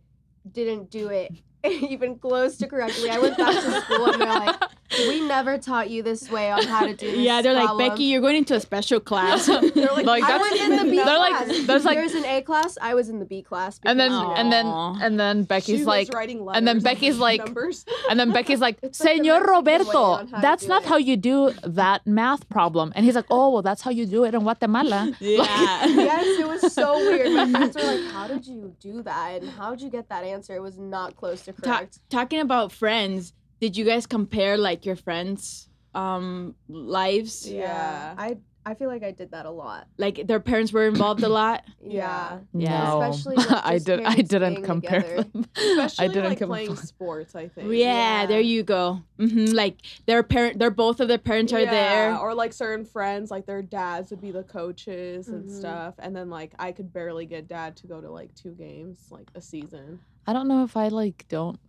[0.51, 1.31] didn't do it
[1.65, 3.09] even close to correctly.
[3.09, 4.61] I went back to school and they're like,
[5.07, 7.77] "We never taught you this way on how to do this." Yeah, they're like.
[7.77, 9.45] Becky, you're going into a special class.
[9.47, 9.61] They're
[9.93, 11.65] like, Like, I was in the B they're like- class.
[11.67, 12.77] there's like- there's an A class.
[12.81, 13.79] I was in the B class.
[13.85, 14.65] and then because, and then
[15.05, 17.85] and then becky's was like writing and then Becky's like- numbers.
[18.09, 20.89] and then becky's like It's like the senor roberto on how to that's not it."
[20.89, 24.23] how you do that math problem and he's like oh well that's how you do
[24.25, 25.85] it in guatemala yeah.
[25.85, 27.31] yes, it was so weird.
[27.33, 29.41] My friends were like, "How did you do that?
[29.41, 31.99] And how did you get that answer?" It was not close to Ta- correct.
[32.09, 37.49] talking about friends, did you guys compare like your friends' um lives?
[37.49, 38.15] Yeah.
[38.17, 39.87] I I feel like I did that a lot.
[39.97, 41.63] Like their parents were involved a lot.
[41.81, 42.39] Yeah.
[42.53, 42.83] Yeah.
[42.83, 43.01] No.
[43.01, 45.45] Especially with I did i didn't compare them.
[45.55, 47.67] Especially I didn't like compare playing sports, I think.
[47.69, 48.25] Yeah, Yeah.
[48.27, 49.01] there you go.
[49.17, 52.17] hmm Like their parent, they're both of their parents are Yeah, there.
[52.19, 55.59] Or like certain friends, like their dads would be the coaches and Mhm.
[55.59, 55.95] stuff.
[55.97, 59.29] And then like I could barely get dad to go to like two games, like
[59.33, 59.99] a season.
[60.27, 61.59] I don't know if I like don't.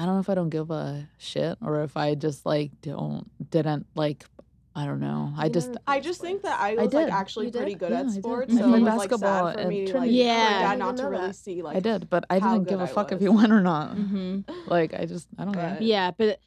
[0.00, 3.30] I don't know if I don't give a shit or if I just like don't
[3.50, 4.24] didn't like.
[4.72, 5.32] I don't know.
[5.36, 7.50] I You just never I played just think that I I was like actually You
[7.52, 7.58] did?
[7.58, 8.54] pretty good Yeah, at sports.
[8.54, 10.10] I So played it was like basketball sad for me to like Trinity.
[10.12, 10.58] for Yeah.
[10.60, 11.34] dad didn't to really that.
[11.34, 13.24] see like I did, but I didn't give good a I fuck if was.
[13.24, 13.96] you won or not.
[13.96, 15.74] hmm Like I just I don't care.
[15.78, 16.38] But- Yeah, but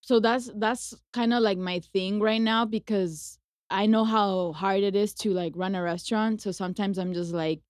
[0.00, 4.84] so that's that's kind of like my thing right now because I know how hard
[4.84, 6.40] it is to like run a restaurant.
[6.42, 7.60] So sometimes I'm just like,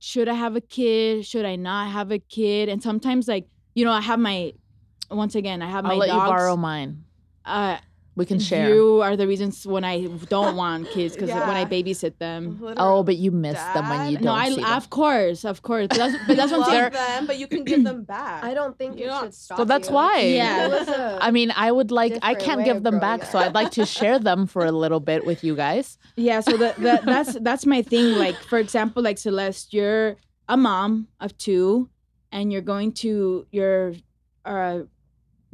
[0.00, 1.24] should I have a kid?
[1.24, 2.68] Should I not have a kid?
[2.68, 4.52] And sometimes like you know I have my
[5.10, 6.22] once again I have my I'll let dogs.
[6.24, 7.04] you borrow mine.
[7.44, 7.76] Uh,
[8.16, 8.72] We can share.
[8.72, 12.40] You are the reasons when I don't want kids because when I babysit them.
[12.80, 14.72] oh, but you miss them when you don't No, I see them.
[14.78, 15.86] of course, of course.
[15.92, 17.08] But that's, but that's you what I'm love saying.
[17.12, 18.42] them, but you can give them back.
[18.50, 19.58] I don't think You it don't- should stop.
[19.60, 19.94] So that's you.
[20.00, 20.16] why.
[20.40, 20.64] Yeah.
[20.64, 22.14] It was a- I mean, I would like.
[22.30, 23.36] I can't give them growing back, so.
[23.38, 25.86] I'd like to share them for a little bit with you guys.
[26.16, 28.16] Yeah, so the, the, that's that's my thing.
[28.24, 30.16] Like for example, like Celeste, you're
[30.48, 31.90] a mom of two,
[32.36, 33.94] and you're going to you're
[34.44, 34.80] uh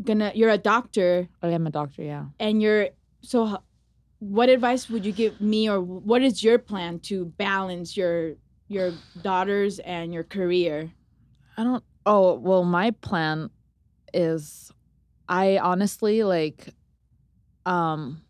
[0.02, 2.02] gonna you're a doctor, I am a doctor.
[2.02, 2.24] Yeah.
[2.38, 2.88] and you're
[3.22, 3.62] so.
[4.18, 8.34] What advice would you give me, or what is your plan to balance your
[8.68, 8.92] your
[9.22, 10.92] daughters and your career?
[11.56, 11.82] I don't.
[12.06, 13.50] Oh well, my plan
[14.14, 14.70] is,
[15.28, 16.68] I honestly like,
[17.66, 18.22] um,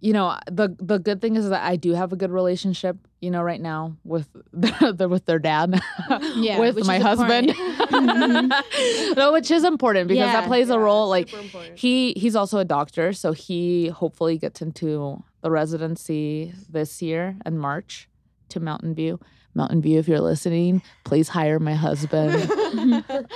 [0.00, 2.96] you know, the the good thing is that I do have a good relationship.
[3.20, 5.78] You know, right now with the, with their dad,
[6.36, 7.50] Yeah, with my is husband.
[7.50, 8.54] important.
[9.16, 10.40] no, which is important because Yeah.
[10.40, 11.08] that plays a role.
[11.08, 11.28] Like
[11.74, 17.58] he he's also a doctor, so he hopefully gets into the residency this year in
[17.58, 18.08] March
[18.50, 19.20] to Mountain View.
[19.54, 22.50] Mountain View, if you're listening, please hire my husband.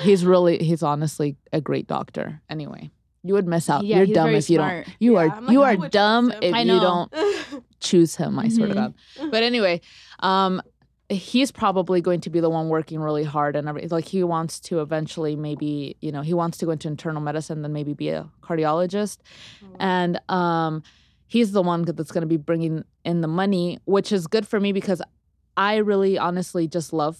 [0.02, 2.40] he's really he's honestly a great doctor.
[2.48, 2.90] Anyway,
[3.24, 3.84] you would miss out.
[3.84, 4.84] Yeah, you're dumb if you smart.
[4.84, 4.96] don't.
[5.00, 7.12] You Yeah, are like, you are dumb if you don't
[7.80, 8.38] choose him.
[8.38, 8.76] I swear to Mhm.
[8.76, 9.30] God.
[9.30, 9.80] But anyway,
[10.20, 10.60] um,
[11.08, 13.88] he's probably going to be the one working really hard and everything.
[13.90, 17.62] Like he wants to eventually maybe you know he wants to go into internal medicine,
[17.62, 19.18] then maybe be a cardiologist,
[19.80, 20.82] and um,
[21.26, 24.60] he's the one that's going to be bringing in the money, which is good for
[24.60, 25.00] me because
[25.56, 27.18] I really honestly just love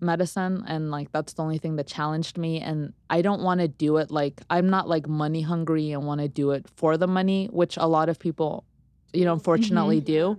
[0.00, 3.68] medicine and like that's the only thing that challenged me and I don't want to
[3.68, 7.06] do it like I'm not like money hungry and want to do it for the
[7.06, 8.64] money which a lot of people
[9.12, 9.38] you know mm-hmm.
[9.38, 10.38] unfortunately do.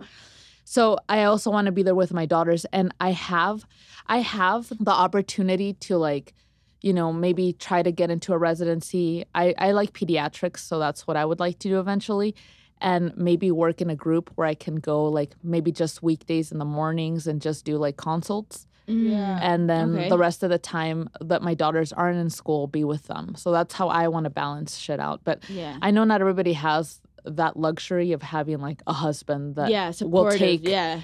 [0.68, 3.66] So I also want to be there with my daughters and I have
[4.08, 6.34] I have the opportunity to like
[6.82, 9.26] you know maybe try to get into a residency.
[9.34, 12.36] I I like pediatrics so that's what I would like to do eventually
[12.82, 16.60] and maybe work in a group where I can go like maybe just weekdays in
[16.60, 19.40] the mornings and just do like consults Yeah.
[19.42, 20.10] and then Okay.
[20.10, 23.52] the rest of the time that my daughters aren't in school be with them so
[23.52, 25.78] that's how i want to balance shit out but Yeah.
[25.82, 30.30] i know not everybody has that luxury of having like a husband that yeah, will
[30.32, 31.02] take yeah.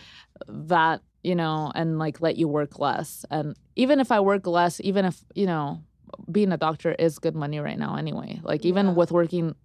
[0.48, 4.80] that you know and like let you work less and even if i work less
[4.82, 5.82] even if you know
[6.32, 8.94] being a doctor is good money right now anyway like even Yeah.
[8.94, 9.56] with working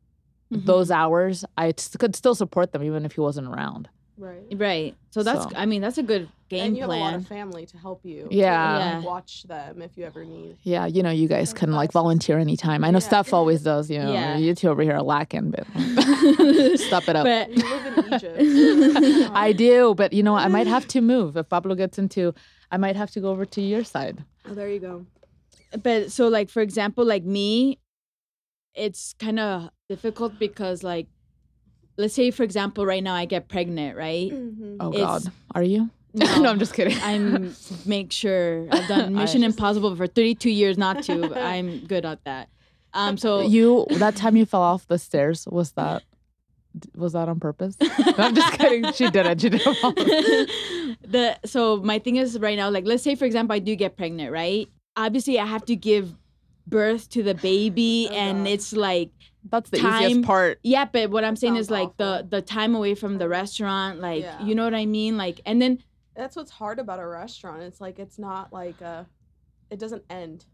[0.52, 0.64] Mhm.
[0.64, 4.42] those hours i could still support them even if he wasn't around right.
[4.54, 4.94] Right.
[5.10, 7.26] So that's So- I mean that's a good game and you have a lot of
[7.26, 8.28] family to help you.
[8.30, 8.56] Yeah.
[8.56, 9.00] To, like, Yeah.
[9.02, 10.56] watch them if you ever need.
[10.62, 13.06] yeah you know you guys can like volunteer anytime i know Yeah.
[13.10, 14.36] steph always does you know Yeah.
[14.38, 15.66] you two over here are lacking but
[16.78, 19.30] step it up But You live in Egypt.
[19.34, 20.36] I do, but you know.
[20.36, 22.32] I might have to move if Pablo gets into.
[22.70, 24.24] I might have to go over to your side.
[24.48, 25.06] Oh, there you go.
[25.82, 27.78] but so like for example like me
[28.74, 31.06] it's kind of difficult because like
[31.96, 34.76] let's say for example right now i get pregnant right Mm-hmm.
[34.80, 35.90] Oh It's- God, are you?
[36.14, 36.38] No.
[36.42, 36.96] no, I'm just kidding.
[37.02, 37.54] i'm
[37.86, 42.04] make sure i've done I- mission impossible for 32 years not to but i'm good
[42.06, 42.48] at that
[42.94, 46.02] um so you that time you fell off the stairs was that
[46.94, 47.76] was that on purpose?
[47.80, 48.92] No, I'm just kidding.
[48.92, 49.40] She didn't.
[49.40, 49.74] She didn't.
[49.76, 49.92] fall.
[49.92, 53.96] the so my thing is right now like let's say for example i do get
[53.96, 56.14] pregnant right obviously i have to give
[56.66, 58.50] birth to the baby Oh, and God.
[58.52, 59.10] it's like
[59.50, 60.58] That's the Time- easiest part.
[60.62, 62.28] yeah but what i'm saying is like the awful.
[62.28, 64.42] the time away from the restaurant like Yeah.
[64.42, 65.78] you know what i mean like and then
[66.14, 67.62] That's what's hard about a restaurant.
[67.62, 69.06] It's like it's not like a,
[69.70, 70.46] it doesn't end.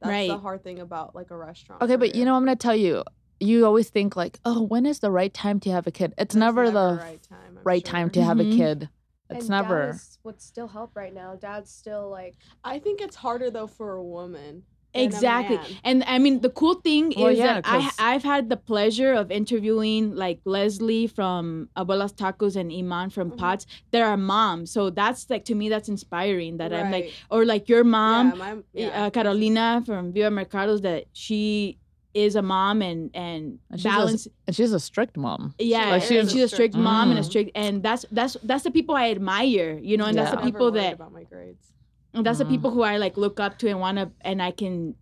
[0.00, 1.80] That's the hard thing about like a restaurant.
[1.82, 2.24] Okay, but you career.
[2.26, 3.02] know, I'm gonna tell you.
[3.40, 6.12] You always think like, oh, when is the right time to have a kid?
[6.18, 7.38] It's There's never, the right time.
[7.58, 7.92] I'm right sure.
[7.92, 8.52] time to have Mhm.
[8.54, 8.88] a kid.
[9.30, 9.86] It's and never.
[9.86, 11.34] Dad is, would still help right now.
[11.36, 15.66] Dad's still like I think it's harder though for a woman than a exactly man.
[15.84, 18.56] and i mean the cool thing Well, is yeah, that I, 'cause- i've had the
[18.56, 23.38] pleasure of interviewing like leslie from abuelas tacos and iman from Mhm.
[23.38, 27.68] pots they're moms so that's like to me that's inspiring that i'm like or like
[27.68, 28.32] your mom
[28.74, 31.78] yeah, my, uh, carolina from viva mercados that she
[32.12, 35.54] is a mom and and And she's a- balance And she's a strict mom.
[35.58, 37.30] yeah Like, and she's- she's a strict mom and a Mm.
[37.30, 40.70] strict and that's that's that's the people i admire you know and that's the people
[40.72, 41.72] that about my grades.
[42.14, 42.44] And that's Mhm.
[42.44, 44.94] the people who I like look up to and want to, and I can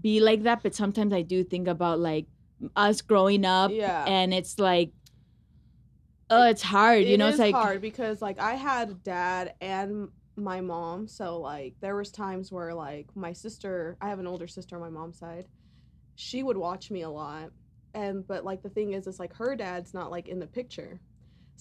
[0.00, 0.62] be like that.
[0.62, 2.26] But sometimes I do think about like
[2.76, 4.04] us growing up, Yeah.
[4.06, 4.92] and it's like,
[6.30, 7.04] oh, it's hard.
[7.04, 11.74] you know, it's like, hard because like I had dad and my mom, so like
[11.80, 15.18] there was times where like my sister, I have an older sister on my mom's
[15.18, 15.46] side,
[16.14, 17.50] she would watch me a lot,
[17.94, 21.00] and but like the thing is, it's like her dad's not like in the picture.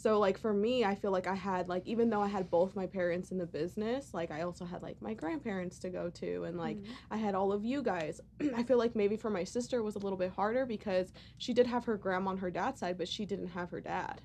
[0.01, 2.75] So like for me, I feel like I had like even though I had both
[2.75, 6.43] my parents in the business, like I also had like my grandparents to go to
[6.45, 8.19] and like I had all of you guys.
[8.55, 11.67] I feel like maybe for my sister was a little bit harder because she did
[11.67, 14.21] have her grandma on her dad's side, but she didn't have her dad.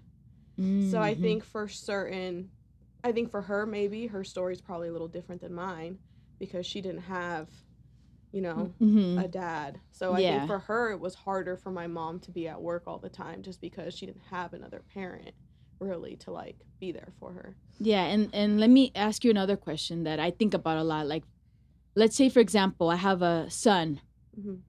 [0.78, 1.16] So I Mhm.
[1.16, 2.52] think for certain,
[3.04, 6.00] I think for her maybe her story's probably a little different than mine
[6.40, 7.50] because she didn't have,
[8.32, 9.24] you know, Mhm.
[9.24, 9.80] a dad.
[9.90, 10.24] So I Yeah.
[10.24, 13.08] think for her it was harder for my mom to be at work all the
[13.08, 15.34] time just because she didn't have another parent
[15.80, 17.56] really to like be there for her.
[17.78, 21.06] yeah, and and let me ask you another question that I think about a lot.
[21.06, 21.24] Like,
[21.94, 24.00] let's say for example, I have a son.
[24.38, 24.60] Mhm.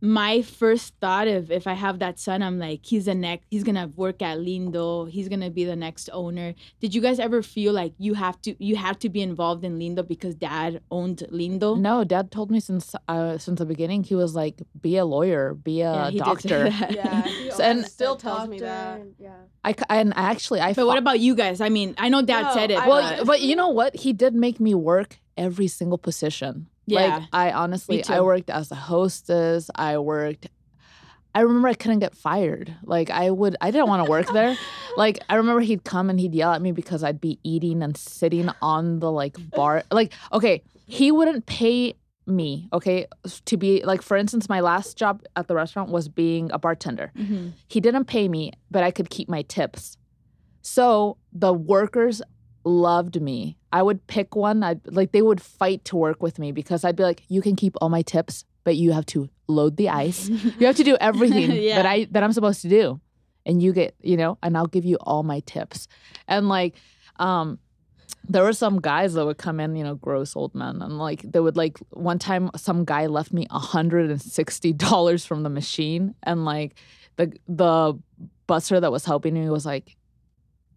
[0.00, 3.46] My first thought of if I have that son, I'm like, he's the next.
[3.50, 5.10] He's gonna work at Lindo.
[5.10, 6.54] He's gonna be the next owner.
[6.80, 9.78] Did you guys ever feel like you have to you have to be involved in
[9.78, 11.76] Lindo because dad owned Lindo?
[11.78, 15.54] No, dad told me since uh, since the beginning he was like, be a lawyer,
[15.54, 16.70] be a Yeah, he did say doctor.
[16.70, 16.90] that.
[16.94, 19.02] Yeah, he and- still tells me that.
[19.18, 19.34] Yeah.
[19.64, 21.60] I and actually I But what about you guys?
[21.60, 22.78] I mean, I know dad No, said it.
[22.78, 23.96] I- well, but- but you know what?
[23.96, 26.68] He did make me work every single position.
[26.88, 27.18] Yeah.
[27.18, 29.70] Like I honestly, I worked as a hostess.
[29.74, 30.48] I worked.
[31.34, 32.74] I remember I couldn't get fired.
[32.82, 34.56] Like I would, I didn't want to work there.
[34.96, 37.96] Like I remember he'd come and he'd yell at me because I'd be eating and
[37.96, 39.84] sitting on the like bar.
[39.92, 41.94] Like okay, he wouldn't pay
[42.26, 42.68] me.
[42.72, 43.06] Okay,
[43.44, 47.12] to be like for instance, my last job at the restaurant was being a bartender.
[47.16, 47.52] Mhm.
[47.68, 49.96] He didn't pay me, but I could keep my tips.
[50.62, 52.20] So the workers
[52.68, 53.56] loved me.
[53.72, 54.62] I would pick one.
[54.62, 57.56] I like they would fight to work with me because I'd be like, "You can
[57.56, 60.28] keep all my tips, but you have to load the ice.
[60.28, 61.76] You have to do everything Yeah.
[61.76, 63.00] that I that I'm supposed to do,
[63.46, 65.88] and you get you know, and I'll give you all my tips."
[66.28, 66.76] And like,
[67.16, 67.58] um,
[68.28, 71.22] there were some guys that would come in, you know, gross old men, and like
[71.22, 75.50] they would like one time some guy left me hundred and sixty dollars from the
[75.50, 76.74] machine, and like
[77.16, 77.98] the the
[78.48, 79.96] busser that was helping me was like,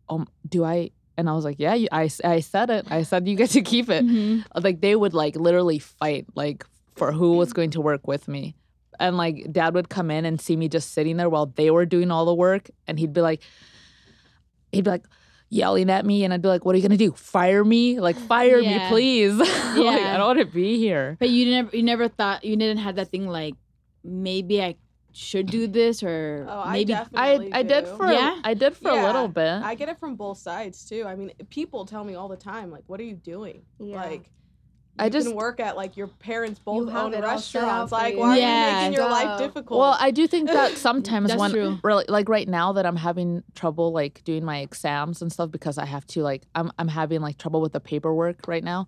[0.09, 2.85] "Um, do I?" And I was like, "Yeah, you, I I said it.
[2.89, 4.43] I said you get to keep it." Mhm.
[4.63, 8.55] Like they would like literally fight like for who was going to work with me.
[8.99, 11.85] And like dad would come in and see me just sitting there while they were
[11.85, 13.41] doing all the work and he'd be like
[14.71, 15.05] he'd be like
[15.49, 17.11] yelling at me and I'd be like, What are you gonna do?
[17.11, 17.99] Fire me?
[17.99, 18.89] Like fire me, Yeah.
[18.89, 19.33] please.
[19.39, 21.17] like I don't want to be here.
[21.19, 23.55] But you never you never thought you didn't have that thing like
[24.03, 24.75] maybe I
[25.13, 28.39] should do this or Oh, maybe I definitely I did for Yeah?
[28.43, 29.61] I did for a little bit.
[29.63, 31.03] I get it from both sides too.
[31.05, 33.97] I mean, people tell me all the time, like, "What are you doing?" Yeah.
[33.97, 34.31] Like,
[34.99, 37.61] I you just- can work at like your parents both have own it all set
[37.63, 37.91] restaurants.
[37.91, 38.19] Like, you.
[38.19, 39.79] why are you making your life difficult?
[39.79, 41.79] Well, I do think that sometimes when true.
[41.83, 45.77] really like right now that I'm having trouble like doing my exams and stuff because
[45.77, 48.87] I have to like I'm I'm having like trouble with the paperwork right now.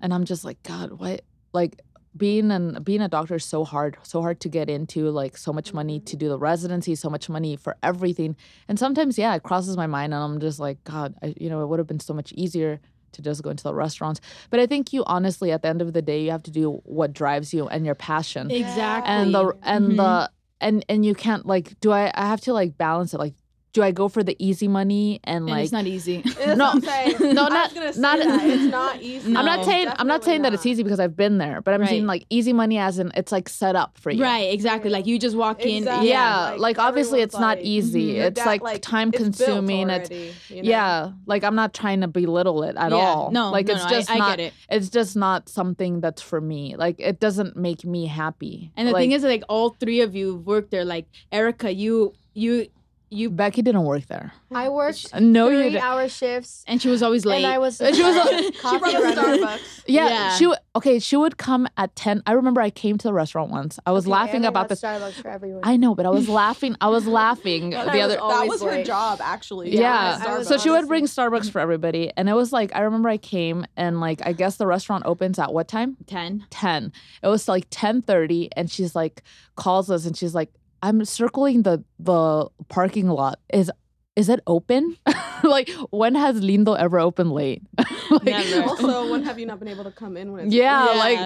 [0.00, 1.80] And I'm just like, God, what like
[2.16, 5.52] being an being a doctor is so hard, so hard to get into, like so
[5.52, 8.36] much money to do the residency, so much money for everything.
[8.68, 11.62] And sometimes, yeah, it crosses my mind and I'm just like, God, I, you know,
[11.62, 12.80] it would have been so much easier
[13.12, 14.20] to just go into the restaurants.
[14.50, 16.80] But I think you honestly, at the end of the day, you have to do
[16.84, 19.96] what drives you and your passion exactly and the and Mhm.
[19.96, 23.34] the and and you can't like do I I have to like balance it like
[23.76, 26.22] do I go for the easy money and and like it's not easy.
[26.22, 26.64] That's No.
[26.64, 27.16] what I'm saying.
[27.34, 28.44] No, I not- was gonna say not- that.
[28.48, 29.30] It's not easy.
[29.32, 29.40] No.
[29.40, 31.60] I'm not No, saying I'm not Definitely saying that it's easy because I've been there,
[31.60, 31.90] but I'm Right.
[31.90, 34.22] saying like easy money as in it's like set up for you.
[34.22, 34.88] right, exactly.
[34.88, 35.78] Like you just walk in.
[35.82, 36.08] Exactly.
[36.08, 38.14] Yeah, Like, like, obviously everyone's it's not like, easy.
[38.14, 38.24] Mhm.
[38.28, 39.90] It's dad, like, like, time it's built consuming.
[39.90, 40.10] It's
[40.50, 40.68] you know?
[40.70, 42.96] yeah, like I'm not trying to belittle it at Yeah.
[42.96, 43.30] all.
[43.30, 44.38] No, like no, it's no, just I, I not.
[44.38, 44.54] get it.
[44.70, 46.76] It's just not something that's for me.
[46.76, 48.72] Like it doesn't make me happy.
[48.76, 50.86] And the thing is, like all three of you worked there.
[50.86, 52.68] Like Erica, you you
[53.08, 54.32] you, Becky didn't work there.
[54.52, 55.84] I worked uh, No, you three didn't.
[55.84, 57.44] hour shifts, and she was always late.
[57.44, 59.36] and I was She was- the She coffee brought a runner.
[59.38, 59.60] Starbucks.
[59.86, 60.34] Yeah, Yeah.
[60.34, 60.44] she.
[60.44, 62.22] w- okay, she would come at 10.
[62.26, 63.78] I remember I came to the restaurant once.
[63.86, 64.80] I was Okay, laughing Anna about got this.
[64.82, 65.60] Starbucks for everyone.
[65.62, 66.74] I know, but I was laughing.
[66.80, 68.86] I was laughing That the was- other that always was her late.
[68.86, 69.70] job actually.
[69.76, 70.20] yeah.
[70.26, 72.10] I was So she would bring Starbucks for everybody.
[72.16, 75.38] And it was like, I remember I came and like, I guess the restaurant opens
[75.38, 75.96] at what time?
[76.08, 76.46] 10.
[76.50, 76.92] 10.
[77.22, 79.22] It was like 10:30 and she's like
[79.54, 80.50] calls us and she's like
[80.86, 83.38] I'm circling the the parking lot.
[83.52, 83.70] Is
[84.14, 84.96] is it open?
[85.42, 87.62] like when has Lindo ever opened late?
[88.08, 88.62] Like, Never.
[88.70, 90.98] Also, when have you not been able to come in when it's Yeah, Yeah.
[91.06, 91.18] like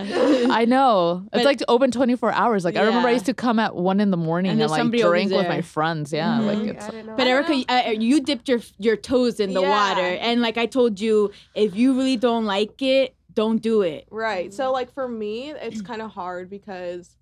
[0.51, 1.27] I know.
[1.31, 2.65] But- it's like open 24 hours.
[2.65, 4.71] Like I remember I used to come at 1 in the morning And and, there's
[4.71, 6.11] like somebody always drink with my friends.
[6.11, 6.47] Yeah, Mhm.
[6.47, 7.03] like Like, it's I.
[7.19, 9.69] But Erica, uh, you dipped your your toes in the Yeah.
[9.77, 14.09] water, and like I told you, if you really don't like it, don't do it.
[14.11, 14.49] Right.
[14.59, 17.15] So like for me, it's kind of hard because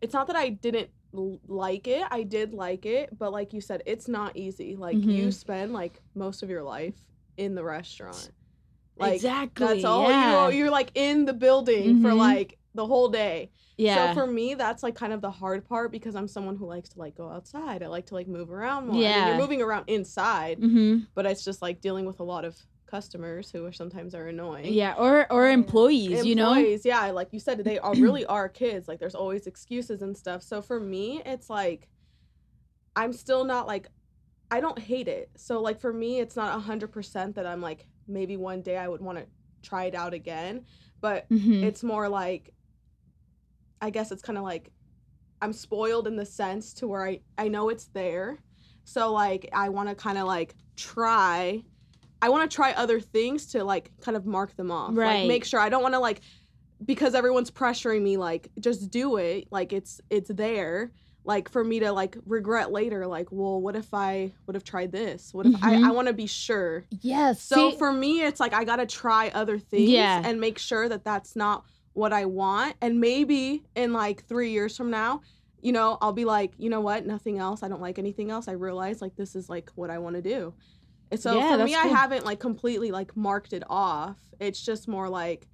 [0.00, 2.04] it's not that I didn't l- like it.
[2.10, 4.76] I did like it, but like you said, it's not easy.
[4.76, 5.32] Like you Mhm.
[5.34, 7.06] spend like most of your life
[7.36, 8.30] in the restaurant.
[8.96, 9.66] Like exactly.
[9.66, 10.48] that's all yeah.
[10.48, 12.16] you you're like in the building for Mhm.
[12.18, 13.50] like the whole day.
[13.78, 14.08] yeah.
[14.14, 16.90] So for me, that's like kind of the hard part because I'm someone who likes
[16.90, 17.82] to like go outside.
[17.82, 18.94] I like to like move around more.
[18.96, 19.28] I mean, Yeah.
[19.28, 22.56] you're moving around inside, hmm but it's just like dealing with a lot of
[22.92, 24.74] customers who are sometimes are annoying.
[24.74, 26.52] Yeah, or or employees, you know.
[26.52, 28.86] Employees, yeah, like you said, they are really are kids.
[28.86, 30.42] Like there's always excuses and stuff.
[30.42, 31.88] So for me, it's like
[32.94, 33.88] I'm still not like
[34.50, 35.30] I don't hate it.
[35.36, 38.88] So like for me, it's not hundred percent that I'm like maybe one day I
[38.88, 39.26] would want to
[39.62, 40.66] try it out again.
[41.00, 41.64] But Mhm.
[41.64, 42.52] it's more like
[43.80, 44.70] I guess it's kind of like
[45.40, 48.38] I'm spoiled in the sense to where I I know it's there.
[48.84, 51.62] So like I want to kind of like try
[52.22, 54.92] I want to try other things to like kind of mark them off.
[54.96, 55.20] Right.
[55.20, 56.20] Like make sure I don't want to like
[56.84, 59.48] because everyone's pressuring me like just do it.
[59.50, 60.92] Like it's it's there.
[61.24, 64.92] Like for me to like regret later like well what if I would have tried
[64.92, 65.34] this?
[65.34, 65.62] What if Mhm.
[65.84, 66.84] I I want to be sure.
[67.00, 67.42] Yes.
[67.42, 70.22] So see- for me, it's like I gotta try other things Yeah.
[70.24, 72.74] and make sure that that's not what I want.
[72.80, 75.20] And maybe in like three years from now,
[75.60, 77.62] you know, I'll be like, you know what, nothing else.
[77.62, 78.48] I don't like anything else.
[78.48, 80.54] I realize like this is like what I want to do.
[81.12, 84.18] And so Yeah, for that's me, I haven't like completely like marked it off.
[84.40, 85.46] It's just more like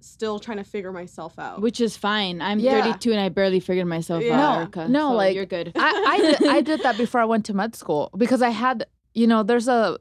[0.00, 1.60] still trying to figure myself out.
[1.60, 2.42] Which is fine.
[2.42, 2.82] I'm Yeah.
[2.82, 4.34] 32 and I barely figured myself Yeah.
[4.34, 4.88] out, No, Erica.
[4.88, 5.72] no, so like, you're good.
[5.76, 8.86] I, I, did, I did that before I went to med school because I had,
[9.14, 9.98] you know, there's a,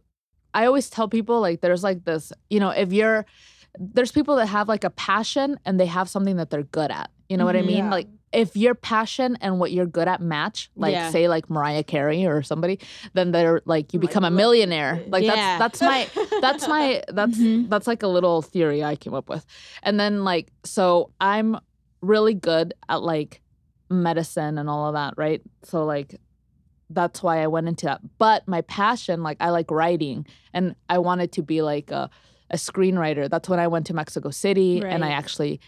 [0.55, 3.25] I always tell people like there's like this, you know, if you're,
[3.79, 7.09] there's people that have like a passion and they have something that they're good at.
[7.29, 7.65] You know what I Mhm.
[7.67, 7.77] mean?
[7.85, 7.91] Yeah.
[7.91, 11.09] Like if your passion and what you're good at match, like Yeah.
[11.11, 12.79] say like Mariah Carey or somebody,
[13.13, 15.03] then they're like you become a millionaire.
[15.07, 15.57] Like Yeah.
[15.59, 16.07] that's that's my
[16.41, 17.69] that's my that's Mhm.
[17.69, 19.45] that's like a little theory I came up with.
[19.83, 21.57] And then like so I'm
[22.01, 23.41] really good at like
[23.89, 25.41] medicine and all of that, right?
[25.63, 26.19] So like
[26.89, 27.99] that's why I went into that.
[28.17, 32.09] But my passion, like I like writing and I wanted to be like a,
[32.49, 33.29] a screenwriter.
[33.29, 35.59] That's when I went to Mexico City and I actually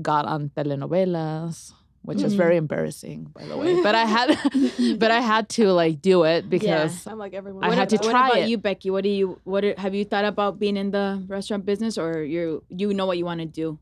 [0.00, 1.72] got on telenovelas,
[2.02, 2.36] which is Mhm.
[2.36, 3.82] very embarrassing, by the way.
[3.82, 4.28] But I had
[5.02, 7.64] but I had to like do it because I'm like everyone.
[7.64, 8.48] I what had ab- to what try about it.
[8.48, 8.90] you, Becky?
[8.90, 12.22] What do you what are, have you thought about being in the restaurant business or
[12.22, 13.78] you you know what you want to do?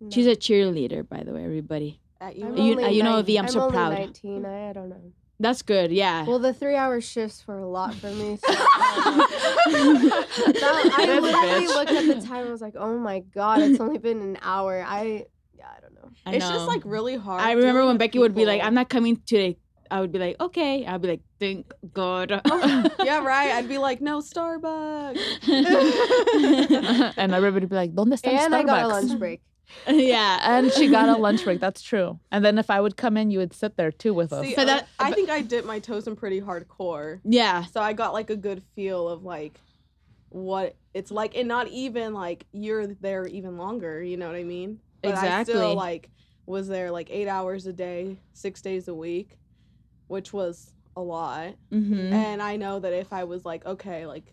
[0.00, 0.10] No.
[0.10, 2.00] She's a cheerleader, by the way, everybody.
[2.20, 2.46] At you.
[2.46, 3.92] I'm You- only uh, you know, nine- V, I'm so only proud.
[3.92, 4.44] 19.
[4.44, 5.00] I, I don't know.
[5.38, 5.92] That's good.
[5.92, 6.24] Yeah.
[6.24, 8.38] Well, the three-hour shifts were a lot for me.
[8.38, 8.56] So um,
[9.68, 11.68] that, I This literally bitch.
[11.68, 12.42] looked at the time.
[12.44, 15.94] and was like, "Oh my god, it's only been an hour." I, yeah, I don't
[15.94, 16.08] know.
[16.24, 17.42] I it's just like really hard.
[17.42, 19.58] I remember when with Becky would be like, "I'm not coming today."
[19.90, 22.30] I would be like, "Okay." I'd be like, "Thank God."
[23.04, 23.52] yeah, right.
[23.52, 25.18] I'd be like, no Starbucks.
[27.16, 29.42] and everybody would be like, ¿Dónde está el And I got a lunch break.
[29.88, 30.38] yeah.
[30.42, 31.60] And she got a lunch break.
[31.60, 32.18] That's true.
[32.30, 34.44] And then if I would come in, you would sit there too with us.
[34.44, 37.20] See, So uh, that- I think I dipped my toes in pretty hardcore.
[37.24, 37.64] Yeah.
[37.66, 39.60] So I got like a good feel of like
[40.28, 44.02] what it's like, and not even like you're there even longer.
[44.02, 44.80] You know what I mean?
[45.02, 45.54] But I Exactly.
[45.54, 46.10] still like
[46.46, 49.38] was there like eight hours a day, six days a week,
[50.08, 51.54] which was a lot.
[51.72, 52.12] Mm-hmm.
[52.12, 54.32] And I know that if I was like, okay, like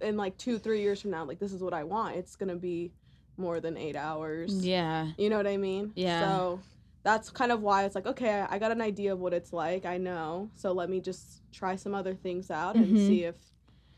[0.00, 2.56] in like two, three years from now, like this is what I want, it's gonna
[2.56, 2.92] be
[3.36, 4.64] more than eight hours.
[4.64, 5.08] Yeah.
[5.18, 5.92] You know what I mean?
[5.94, 6.20] Yeah.
[6.20, 6.60] So
[7.02, 9.84] that's kind of why it's like, okay, I- got an idea of what it's like.
[9.84, 10.50] I know.
[10.54, 13.06] So let me just try some other things out and Mhm.
[13.06, 13.36] see if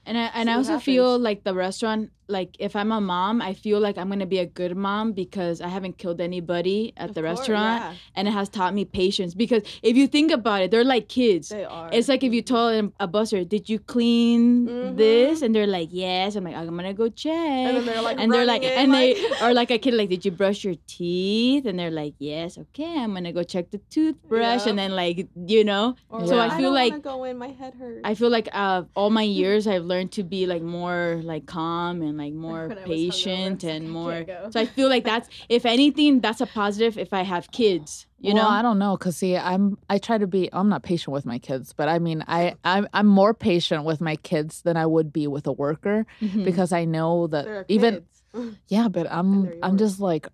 [0.07, 3.55] And I and I also feel like the restaurant, like if I'm a mom, I
[3.55, 7.15] feel like I'm gonna be a good mom because I haven't killed anybody at Of
[7.17, 9.35] the course, restaurant, yeah, and it has taught me patience.
[9.35, 11.49] Because if you think about it, they're like kids.
[11.49, 11.91] they are.
[11.93, 14.97] It's like if you told a- busser, "Did you clean Mhm.
[14.97, 17.35] this?" and they're like, "Yes." I'm like, "I'm gonna go check."
[17.67, 19.79] and then they're like, and they're like, running and in, they like- or like a
[19.79, 23.43] kid like, "Did you brush your teeth?" And they're like, "Yes." Okay, I'm gonna go
[23.43, 27.03] check the toothbrush, and then like you know, Or So I I feel don't like-
[27.03, 27.37] go in.
[27.39, 28.03] My head hurts.
[28.05, 31.47] I feel like uh, all my years I've learned learned to be like more like
[31.47, 34.25] calm and like more When hungover, patient like, and more.
[34.25, 34.53] can't.
[34.53, 36.99] So I feel like that's if anything, that's a positive.
[36.99, 38.51] If I have kids, you well, know.
[38.59, 40.49] I don't know, cause see, I'm I try to be.
[40.53, 44.01] I'm not patient with my kids, but I mean, I I'm I'm more patient with
[44.01, 46.45] my kids than I would be with a worker Mhm.
[46.45, 48.59] because I know that even kids.
[48.69, 50.29] yeah, but I'm I'm just like,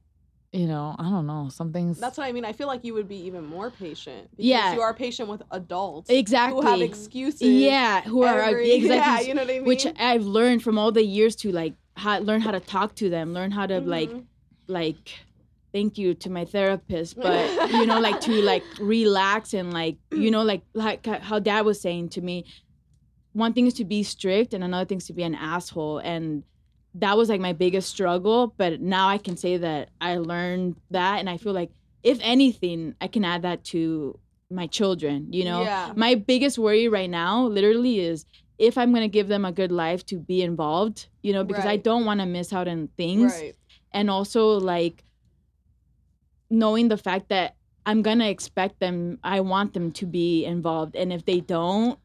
[0.52, 1.98] you know, I don't know, something's.
[1.98, 2.44] That's what I mean.
[2.44, 4.30] I feel like you would be even more patient.
[4.32, 4.74] Because Yeah.
[4.74, 6.10] You are patient with adults.
[6.10, 6.60] exactly.
[6.62, 7.40] Who have excuses.
[7.42, 9.26] yeah, who are every- exactly.
[9.26, 9.64] Yeah, you know what I mean?
[9.64, 13.08] Which I've learned from all the years to like how, learn how to talk to
[13.08, 14.24] them, learn how to like Mhm.
[14.66, 15.10] like
[15.72, 20.30] thank you to my therapist but you know like to like relax and like you
[20.30, 22.44] know like like how dad was saying to me
[23.32, 26.42] one thing is to be strict and another thing is to be an asshole and
[26.94, 31.18] that was like my biggest struggle but now i can say that i learned that
[31.20, 31.70] and i feel like
[32.02, 34.18] if anything i can add that to
[34.50, 35.92] my children you know Yeah.
[35.96, 38.26] my biggest worry right now literally is
[38.58, 41.64] if i'm going to give them a good life to be involved you know because
[41.64, 43.54] i don't want to miss out on things Right.
[43.92, 45.04] and also like
[46.50, 51.12] knowing the fact that I'm gonna expect them, I want them to be involved, and
[51.12, 51.98] if they don't,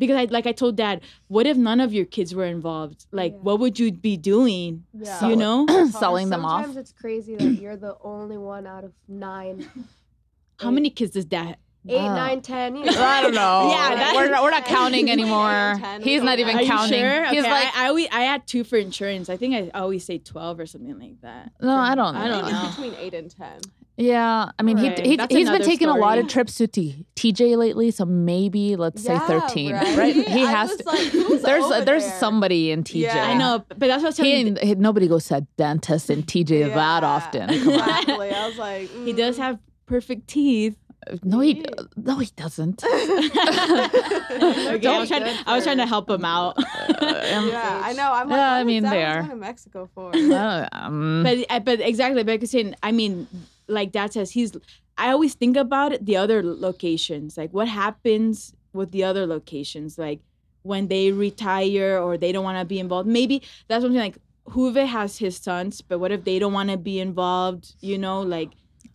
[0.00, 3.06] because I like I told Dad, what if none of your kids were involved?
[3.12, 3.38] Like, Yeah.
[3.38, 4.84] what would you be doing?
[4.92, 5.28] Yeah.
[5.28, 6.64] You know, selling them off.
[6.64, 9.68] Sometimes it's crazy that you're the only one out of nine,
[10.58, 11.56] how many kids does Dad?
[11.88, 12.14] eight, Wow.
[12.14, 12.76] nine, ten.
[12.76, 12.92] You know.
[13.02, 13.70] I don't know.
[13.74, 15.76] Yeah, that- we're not, we're not counting Between eight and anymore.
[15.80, 16.60] 10, He's not even know.
[16.60, 17.24] Are you sure?
[17.30, 19.30] He's Okay, like, I, I always I had two for insurance.
[19.30, 21.52] I think I always say twelve or something like that.
[21.62, 22.14] no, I don't.
[22.16, 22.66] I don't think know.
[22.66, 23.60] it's between eight and ten.
[24.00, 26.54] Yeah, I mean, Alright, he, he that's he's been another taking a lot of trips
[26.54, 29.96] to T- TJ lately, so maybe let's say thirteen, right?
[29.96, 30.14] right?
[30.28, 30.84] He I has to.
[30.86, 32.18] like, there's over there's there?
[32.18, 33.02] somebody in TJ.
[33.02, 33.26] Yeah.
[33.28, 34.66] I know, but that's what I was He, telling you.
[34.68, 37.50] he- nobody goes to a dentist in TJ that often.
[37.50, 38.30] Exactly.
[38.30, 39.42] I was like, He does mm.
[39.42, 40.76] have perfect teeth.
[41.22, 41.64] No, he He-
[41.96, 42.82] no, he doesn't.
[42.82, 42.98] okay,
[44.86, 46.56] I was, trying, I was trying to help him out.
[46.58, 48.12] Yeah, I know.
[48.12, 49.18] I'm like, Yeah, I mean, that they was are.
[49.18, 50.12] going to Mexico for?
[50.14, 53.26] Uh, um, but uh, but exactly but because i mean
[53.70, 54.52] like dad says he's
[54.98, 59.98] i always think about it, the other locations like what happens with the other locations
[59.98, 60.20] like
[60.62, 64.18] when they retire or they don't want to be involved maybe that's something like
[64.52, 68.20] Juve has his sons but what if they don't want to be involved you know
[68.22, 68.50] like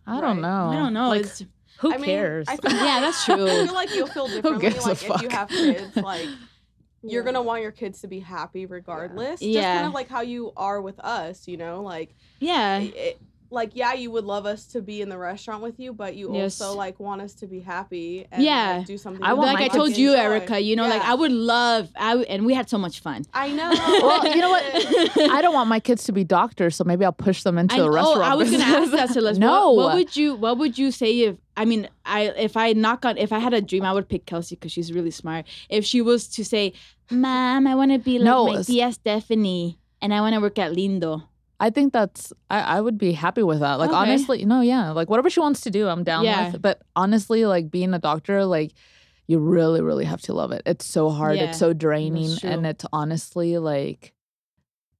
[0.06, 0.42] I don't Right.
[0.42, 0.68] know.
[0.72, 1.44] i don't know Like, it's
[1.78, 2.46] who I mean, cares?
[2.48, 3.46] I feel Yeah, that's true.
[3.50, 4.70] I feel like you'll feel differently.
[4.70, 6.26] gives a Like if you have kids, like
[7.02, 7.26] you're Yeah.
[7.26, 9.42] gonna want your kids to be happy regardless.
[9.42, 9.52] Yeah.
[9.52, 9.74] Just Yeah.
[9.74, 13.20] kind of like how you are with us, you know, like yeah it,
[13.50, 16.34] like yeah, you would love us to be in the restaurant with you, but you
[16.34, 16.60] Yes.
[16.60, 18.78] also like want us to be happy and Yeah.
[18.78, 19.22] like, do something.
[19.22, 20.20] I want like i told you enjoy.
[20.22, 23.24] erica you know like i would love i w- and we had so much fun
[23.32, 23.70] I know.
[23.70, 24.64] Well, you know what?
[25.36, 27.78] I don't want my kids to be doctors, so maybe I'll push them into I,
[27.80, 28.18] the restaurant.
[28.18, 29.00] Oh, I was gonna ask business.
[29.00, 29.40] that, Celeste.
[29.40, 32.72] no, What, what would you What would you say if I mean I if I
[32.72, 35.46] knock on if I had a dream I would pick Kelsey because she's really smart.
[35.68, 36.72] If she was to say,
[37.10, 40.40] "Mom, I want to be like No, my it's- tia Stephanie, and I want to
[40.40, 41.22] work at Lindo."
[41.58, 43.78] I think that's I, I would be happy with that.
[43.78, 43.98] Like Okay.
[43.98, 44.90] honestly, no, yeah.
[44.90, 46.52] Like whatever she wants to do, I'm down Yeah.
[46.52, 46.60] with.
[46.62, 48.72] But honestly, like being a doctor, like
[49.26, 50.62] you really, really have to love it.
[50.66, 51.38] It's so hard.
[51.38, 52.38] Yeah, it's so draining.
[52.44, 54.12] And it's honestly like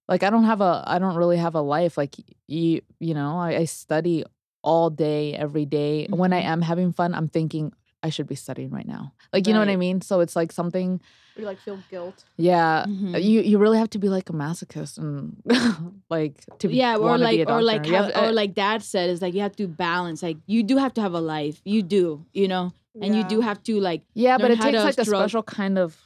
[0.09, 1.97] like I don't have a I don't really have a life.
[1.99, 4.25] Like you you know, I, I study
[4.63, 6.07] all day, every day.
[6.11, 6.45] When I Mhm.
[6.47, 7.73] am having fun, I'm thinking
[8.07, 9.13] I should be studying right now.
[9.33, 10.01] Like you know what I mean?
[10.01, 11.01] So it's like something
[11.37, 12.25] you like feel guilt.
[12.39, 12.87] yeah.
[12.89, 13.23] Mhm.
[13.23, 15.37] You you really have to be like a masochist and
[16.17, 17.85] like to be, yeah, or like or like.
[17.87, 20.23] Have- uh, or like Dad said is like you have to balance.
[20.23, 21.61] Like you do have to have a life.
[21.65, 24.99] You do, you know, and you do have to like Yeah, but it takes like
[24.99, 25.97] a special kind of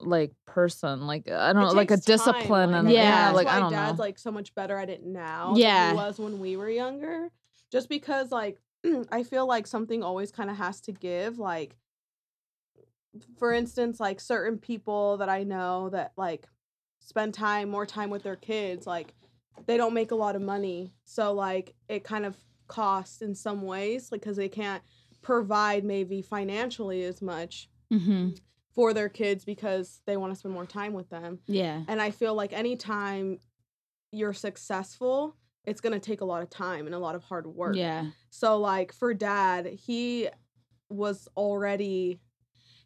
[0.00, 3.02] like person, like I don't know, like a takes time, discipline and Yeah.
[3.02, 4.04] yeah, that's like why I don't dad's know.
[4.04, 5.88] like so much better at it now Yeah.
[5.88, 7.30] than he was when we were younger.
[7.70, 8.58] Just because like
[9.10, 11.38] I feel like something always kind of has to give.
[11.38, 11.76] Like
[13.38, 16.48] for instance, like certain people that I know that like
[17.00, 19.14] spend time more time with their kids, like
[19.66, 20.92] they don't make a lot of money.
[21.04, 24.82] So like it kind of costs in some ways, like because they can't
[25.22, 28.34] provide maybe financially as much mhm,
[28.74, 31.38] for their kids because they want to spend more time with them.
[31.46, 33.38] yeah, And I feel like anytime
[34.12, 35.36] you're successful,
[35.66, 37.76] it's going to take a lot of time and a lot of hard work.
[37.76, 40.28] yeah, So like for dad, he
[40.88, 42.20] was already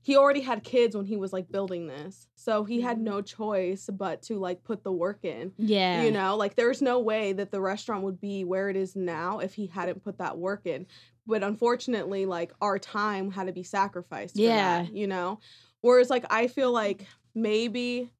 [0.02, 2.28] he already had kids when he was like building this.
[2.34, 3.02] So he had mm.
[3.02, 5.52] no choice but to like put the work in.
[5.58, 6.02] yeah.
[6.02, 9.40] You know, like there's no way that the restaurant would be where it is now
[9.40, 10.86] if he hadn't put that work in.
[11.26, 14.36] But unfortunately, like our time had to be sacrificed.
[14.36, 14.82] for Yeah.
[14.84, 15.40] that, you know?
[15.82, 18.10] Whereas like I feel like maybe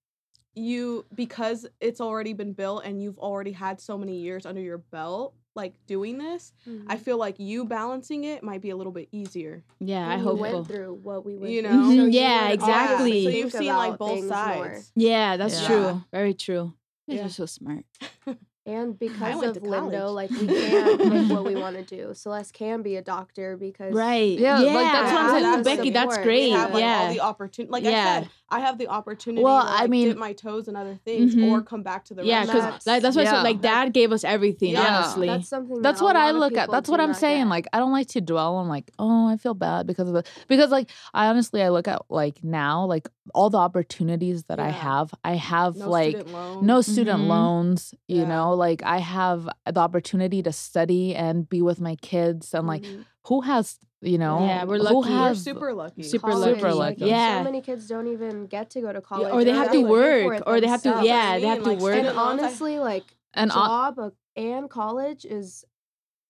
[0.59, 4.79] you because it's already been built and you've already had so many years under your
[4.79, 6.91] belt, like doing this, Mm-hmm.
[6.91, 9.65] I feel like you balancing it might be a little bit easier.
[9.81, 10.65] Yeah, I hope you went so.
[10.65, 11.83] through what we went You through, know?
[11.83, 13.25] so Mhm, you yeah, would exactly.
[13.25, 14.57] So you've seen, like, both sides.
[14.59, 14.83] more.
[14.95, 15.67] Yeah, that's Yeah.
[15.67, 16.05] true.
[16.13, 16.75] Very true.
[17.07, 17.27] You guys Yeah.
[17.27, 17.85] are so smart.
[18.69, 22.13] And because went of to Lindo, like we can't pick what we want to do.
[22.15, 24.39] Celeste can be a doctor because Right.
[24.39, 25.43] Yeah, Yeah, like, that's what I'm saying.
[25.43, 26.51] love That's Becky, that's great.
[26.51, 26.99] Have like yeah.
[27.01, 27.73] all the opportunity.
[27.73, 27.91] Like Yeah.
[27.91, 30.99] I said, I have the opportunity Well, to I mean- dip my toes in other
[31.05, 31.51] things Mhm.
[31.51, 32.87] or come back to the yeah, because restaurant.
[32.87, 33.43] like, that's what I said.
[33.43, 34.97] Like, dad gave us everything, Yeah.
[34.99, 35.27] honestly.
[35.29, 35.83] That's something.
[35.83, 36.71] That's that a what I lot of look at.
[36.71, 37.45] That's what I'm saying.
[37.45, 37.49] get.
[37.51, 40.25] Like I don't like to dwell on like, oh, I feel bad because of the
[40.49, 44.71] because like I honestly I look at like now like all the opportunities that I
[44.71, 45.13] have.
[45.25, 47.29] I have no like student no student Mhm.
[47.29, 48.29] loans, you Yeah.
[48.29, 52.83] know, like I have the opportunity to study and be with my kids and like
[52.83, 53.05] Mhm.
[53.29, 55.11] who has, you know, Yeah, we're lucky.
[55.11, 56.03] We're We're super lucky.
[56.03, 57.11] super College, Super like, lucky.
[57.11, 57.39] Yeah.
[57.39, 59.79] So many kids don't even get to go to Yeah, college, or they have to
[59.81, 59.83] Exactly.
[59.83, 61.95] pay for work, or they have to, yeah, I they have to like, work.
[61.95, 65.65] And student loans, I- honestly, like and on, job uh, and college is,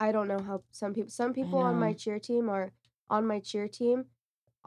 [0.00, 1.10] I don't know how some people.
[1.10, 2.72] Some people on my cheer team are
[3.10, 4.06] on my cheer team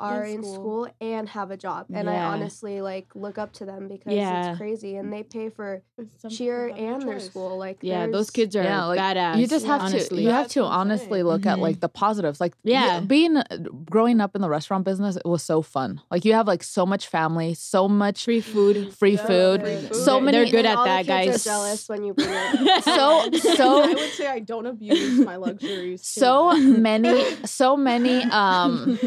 [0.01, 0.53] are in school.
[0.55, 0.87] school.
[1.01, 4.51] and have a job, and I honestly like look up to them because Yeah.
[4.51, 5.81] it's crazy, and they pay for
[6.17, 7.57] Some cheer people have and their school.
[7.57, 9.37] Like yeah, those kids are Yeah, like, badass.
[9.39, 10.17] you just have honestly.
[10.17, 12.99] to you have to honestly look at like the positives like y- Yeah.
[13.01, 13.43] being uh,
[13.89, 16.85] growing up in the restaurant business it was so fun like you have like so
[16.85, 18.93] much family so much free food.
[18.99, 19.95] free Yeah, food free food.
[19.95, 21.45] so many They're good at all the that, kids guys.
[21.47, 22.83] Are jealous when you bring it.
[22.83, 26.01] So- so- I would say I don't abuse my luxuries.
[26.01, 28.97] too so many so many um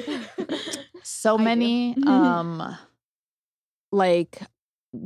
[1.03, 2.77] so many um
[3.93, 4.43] like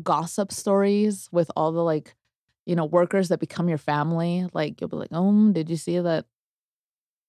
[0.02, 2.14] gossip stories with all the like
[2.66, 5.98] you know workers that become your family like you'll be like oh did you see
[5.98, 6.26] that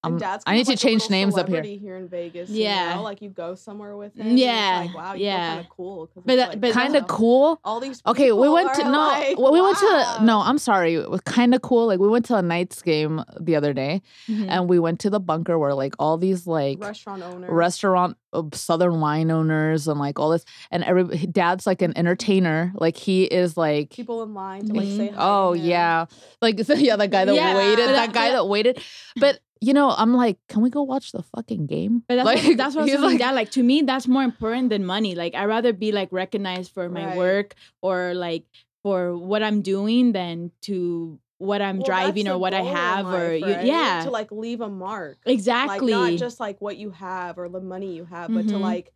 [0.03, 1.61] um, dad's I need to like change names up here.
[1.61, 2.49] here in Vegas.
[2.49, 2.89] Yeah.
[2.91, 3.01] you know?
[3.03, 4.37] like you go somewhere with him.
[4.37, 5.47] Yeah, like, wow, yeah.
[5.55, 6.09] kind of cool.
[6.15, 8.01] But that- like, but kind of cool All these.
[8.05, 10.39] Okay, we went to no, like, we went to no.
[10.39, 11.87] I'm sorry, it was kind of cool.
[11.87, 14.47] Like we went to a Knights game the other day, Mhm.
[14.49, 17.51] and we went to the bunker where like all these like restaurant owner.
[17.53, 22.71] restaurant uh, southern wine owners and like all this, and every dad's like an entertainer.
[22.75, 23.89] Like he is like.
[23.89, 24.97] people in line to like Mhm.
[24.97, 25.15] say hi.
[25.17, 26.05] Oh yeah,
[26.41, 28.81] like yeah, that guy that Yeah, waited, that that- guy that waited.
[29.17, 32.03] But you know, I'm like, can we go watch the fucking game?
[32.07, 33.35] But that's like, what, that's what I was he's telling like, dad.
[33.35, 35.15] Like to me, that's more important than money.
[35.15, 37.17] Like I'd rather be like recognized for my Right.
[37.17, 38.45] work or like
[38.83, 42.75] for what I'm doing than to what I'm Well, driving or what I goal in
[42.75, 43.65] have or you, right?
[43.65, 45.19] yeah, to like leave a mark.
[45.25, 45.91] exactly.
[45.93, 48.61] Like not just like what you have or the money you have, but to Mhm.
[48.61, 48.93] like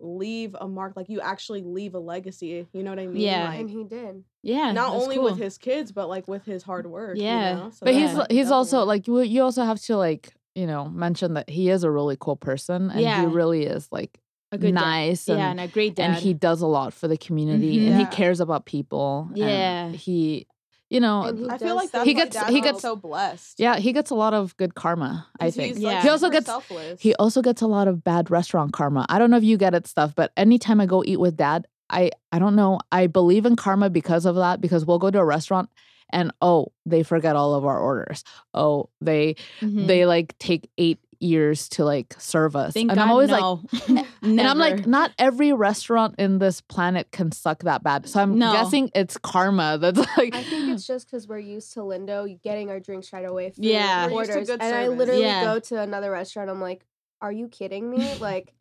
[0.00, 0.94] leave a mark.
[0.96, 2.66] Like you actually leave a legacy.
[2.72, 3.22] You know what I mean?
[3.22, 3.48] Yeah.
[3.50, 4.24] Like, and he did.
[4.42, 5.24] yeah, not only cool.
[5.24, 7.16] with his kids, but like with his hard work.
[7.16, 7.54] you Yeah.
[7.54, 7.70] know?
[7.70, 10.88] So but he's that's he's also like you you also have to like you know
[10.88, 13.20] mention that he is a really cool person and Yeah.
[13.20, 14.18] he really is like
[14.52, 14.80] a good dad.
[14.80, 16.10] nice and, yeah, and a great dad.
[16.10, 17.86] and he does a lot for the community Mhm.
[17.92, 19.88] and he cares about people and Yeah.
[19.92, 20.46] he
[20.90, 23.58] you know I feel like that's He why gets- Dad he gets- so blessed.
[23.60, 25.90] yeah he gets a lot of good karma I think he's, Yeah.
[25.94, 27.00] like, he also gets selfless.
[27.00, 29.74] he also gets a lot of bad restaurant karma i don't know if you get
[29.74, 33.46] it stuff but anytime i go eat with dad i i don't know i believe
[33.46, 35.70] in karma because of that because we'll go to a restaurant
[36.12, 38.24] and oh they forget all of our orders
[38.54, 39.86] oh they Mhm.
[39.86, 43.40] they like take eight years to like serve us Thank and God, i'm always like
[43.40, 43.62] no.
[44.22, 48.38] and i'm like not every restaurant in this planet can suck that bad so i'm
[48.38, 48.52] No.
[48.52, 52.70] guessing it's karma that's like I think it's just because we're used to Lindo getting
[52.70, 53.50] our drinks right away.
[53.50, 54.06] Food, Yeah.
[54.06, 55.44] We're used to orders, good and I literally Yeah.
[55.44, 56.48] go to another restaurant.
[56.50, 56.84] I'm like,
[57.20, 58.54] "Are you kidding me?" Like,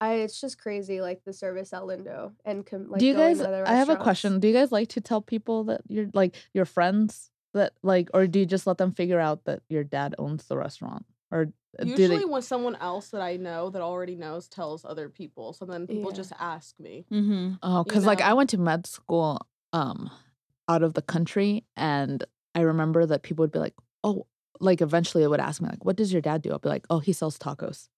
[0.00, 3.38] I it's just crazy, like the service at Lindo and com- like do you guys
[3.38, 6.36] to i have a question do you guys like to tell people that you're like
[6.54, 10.14] your friends that like or do you just let them figure out that your dad
[10.18, 14.16] owns the restaurant or uh, Usually, they when someone else that I know that already
[14.16, 16.16] knows tells other people, so then people Yeah.
[16.16, 17.04] just ask me.
[17.12, 17.54] Mm-hmm.
[17.62, 18.26] oh because like know?
[18.26, 19.40] i went to med school
[19.72, 20.10] um
[20.68, 22.24] out of the country and
[22.54, 23.74] i remember that people would be like
[24.04, 24.26] oh
[24.60, 26.86] like eventually it would ask me like what does your dad do i'll be like
[26.90, 27.88] oh he sells tacos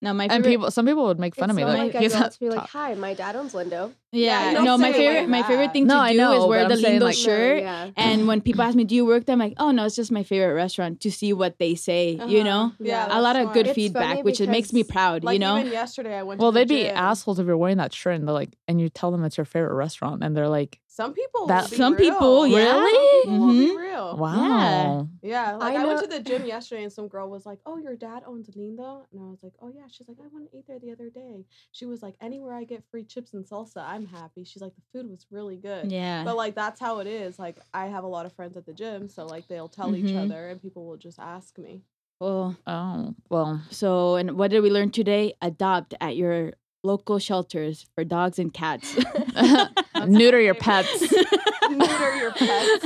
[0.00, 1.96] Now my and people some people would make fun It's of me not like, like
[1.96, 4.64] I he's not to be like, ta- "Hi, my dad owns Lindo." yeah, you don't
[4.64, 5.72] no, my say it like favorite, my favorite that.
[5.72, 7.62] thing No, to I do know, is but wear I'm the saying, Lindo like- shirt.
[7.62, 7.90] yeah.
[7.96, 10.12] And when people ask me, "Do you work there?" I'm like, "Oh no, it's just
[10.12, 12.42] my favorite restaurant." To see what they say, you Uh-huh.
[12.44, 15.24] know, Yeah, a that's lot of good It's feedback, which it makes me proud.
[15.24, 16.40] Like you know, even yesterday, I went.
[16.40, 18.80] well to the they'd be assholes if you're wearing that shirt and they're like and
[18.80, 21.46] you tell them it's your favorite restaurant and they're like Some people.
[21.46, 22.10] That- be Some real.
[22.10, 22.72] people, yeah.
[22.72, 22.86] Some
[23.22, 23.76] people will be Mhm.
[23.86, 24.16] real.
[24.16, 27.60] wow Yeah, like I I, went to the gym yesterday and some girl was like,
[27.66, 30.46] "Oh, your dad owns Lindo," and I was like, "Oh yeah." She's like, "I went
[30.46, 33.44] and ate there the other day." She was like, "Anywhere I get free chips and
[33.44, 36.24] salsa, I'm happy." She's like, "The food was really good." yeah.
[36.24, 37.38] But like that's how it is.
[37.38, 40.06] Like I have a lot of friends at the gym, so like they'll tell each
[40.12, 40.24] Mhm.
[40.24, 41.82] other, and people will just ask me.
[42.20, 45.34] well, oh well so and what did we learn today?
[45.40, 48.96] Adopt at your local shelters for dogs and cats.
[50.06, 51.00] Neuter your pets.
[51.70, 52.84] Neuter your pets.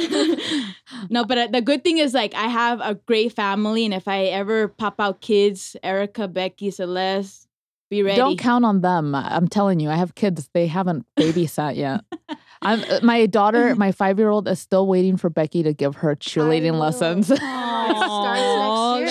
[1.10, 4.08] no, but uh, the good thing is like I have a great family, and if
[4.08, 7.46] I ever pop out kids, Erica, Becky, Celeste,
[7.90, 8.16] be ready.
[8.16, 9.14] Don't count on them.
[9.14, 10.48] I'm telling you, I have kids.
[10.54, 12.00] They haven't babysat yet.
[12.62, 15.96] I'm uh, my daughter, my five year old, is still waiting for Becky to give
[15.96, 16.78] her cheerleading know.
[16.78, 17.28] lessons.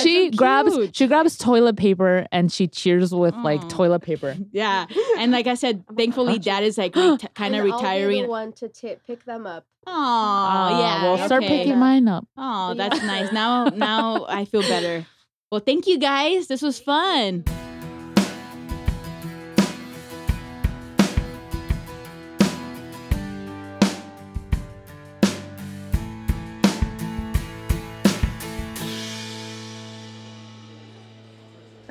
[0.02, 0.24] Aw, next year.
[0.26, 4.36] she so grabs she grabs toilet paper and she cheers with like toilet paper.
[4.52, 4.86] Yeah,
[5.18, 8.22] and like I said, thankfully, dad is like reti- kind of And I'll be retiring.
[8.24, 9.66] the one to t- pick them up.
[9.88, 11.04] Oh, Ah, yeah.
[11.04, 11.58] Well, start okay.
[11.60, 12.26] picking mine up.
[12.38, 12.74] Oh, Yeah.
[12.90, 13.32] that's nice.
[13.32, 15.06] Now, now I feel better.
[15.52, 16.48] Well, thank you guys.
[16.48, 17.44] This was fun.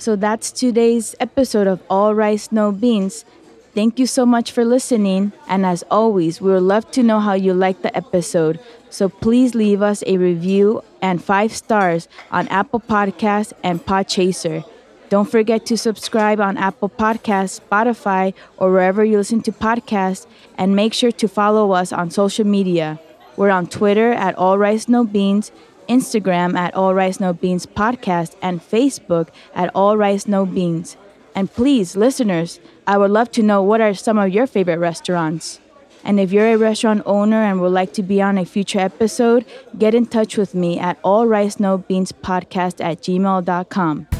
[0.01, 3.27] So that's today's episode of All Rice No Beans.
[3.75, 5.33] Thank you so much for listening.
[5.47, 8.59] And as always, we would love to know how you liked the episode.
[8.89, 14.65] So please leave us a review and five stars on Apple Podcasts and Podchaser.
[15.11, 20.27] Don't forget to subscribe on Apple Podcasts, Spotify, or wherever you listen to podcasts.
[20.57, 22.99] And make sure to follow us on social media.
[23.37, 25.53] We're on Twitter at All Rice No Beans,
[25.89, 30.97] Instagram at All Rice No Beans Podcast, and Facebook at All Rice No Beans.
[31.35, 35.61] And please, listeners, I would love to know what are some of your favorite restaurants.
[36.05, 39.45] And if you're a restaurant owner and would like to be on a future episode,
[39.79, 44.20] get in touch with me at All Rice No Beans Podcast at gmail.com.